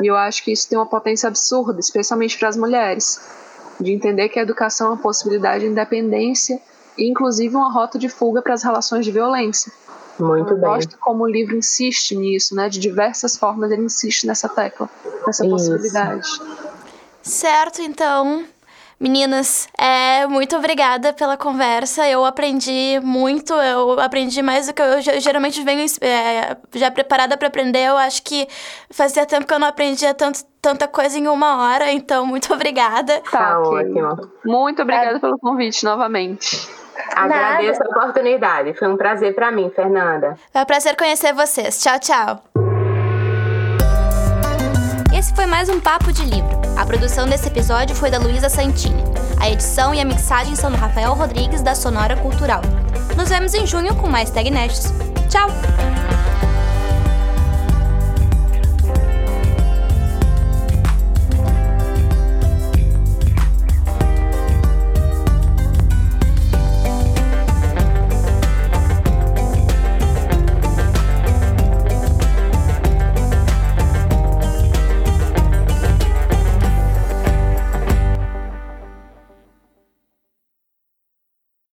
[0.00, 3.20] E eu acho que isso tem uma potência absurda, especialmente para as mulheres,
[3.78, 6.60] de entender que a educação é uma possibilidade de independência
[6.96, 9.72] e, inclusive, uma rota de fuga para as relações de violência.
[10.18, 10.70] Muito eu bem.
[10.70, 12.68] Gosto como o livro insiste nisso, né?
[12.68, 14.88] De diversas formas ele insiste nessa tecla,
[15.26, 15.50] nessa Isso.
[15.50, 16.28] possibilidade.
[17.22, 18.44] Certo, então,
[18.98, 22.08] Meninas, é, muito obrigada pela conversa.
[22.08, 27.36] Eu aprendi muito, eu aprendi mais do que eu, eu geralmente venho é, já preparada
[27.36, 27.84] para aprender.
[27.86, 28.46] Eu acho que
[28.90, 33.20] fazia tempo que eu não aprendia tanto, tanta coisa em uma hora, então muito obrigada.
[33.30, 34.30] Tá, tá ótimo.
[34.44, 35.20] Muito obrigada é.
[35.20, 36.83] pelo convite novamente.
[37.14, 37.92] Agradeço Nada.
[37.94, 38.74] a oportunidade.
[38.74, 40.36] Foi um prazer para mim, Fernanda.
[40.52, 41.80] É um prazer conhecer vocês.
[41.80, 42.42] Tchau, tchau.
[45.16, 46.50] Esse foi mais um Papo de Livro.
[46.76, 49.02] A produção desse episódio foi da Luísa Santini.
[49.40, 52.62] A edição e a mixagem são do Rafael Rodrigues, da Sonora Cultural.
[53.16, 54.50] Nos vemos em junho com mais Tag
[55.30, 56.13] Tchau!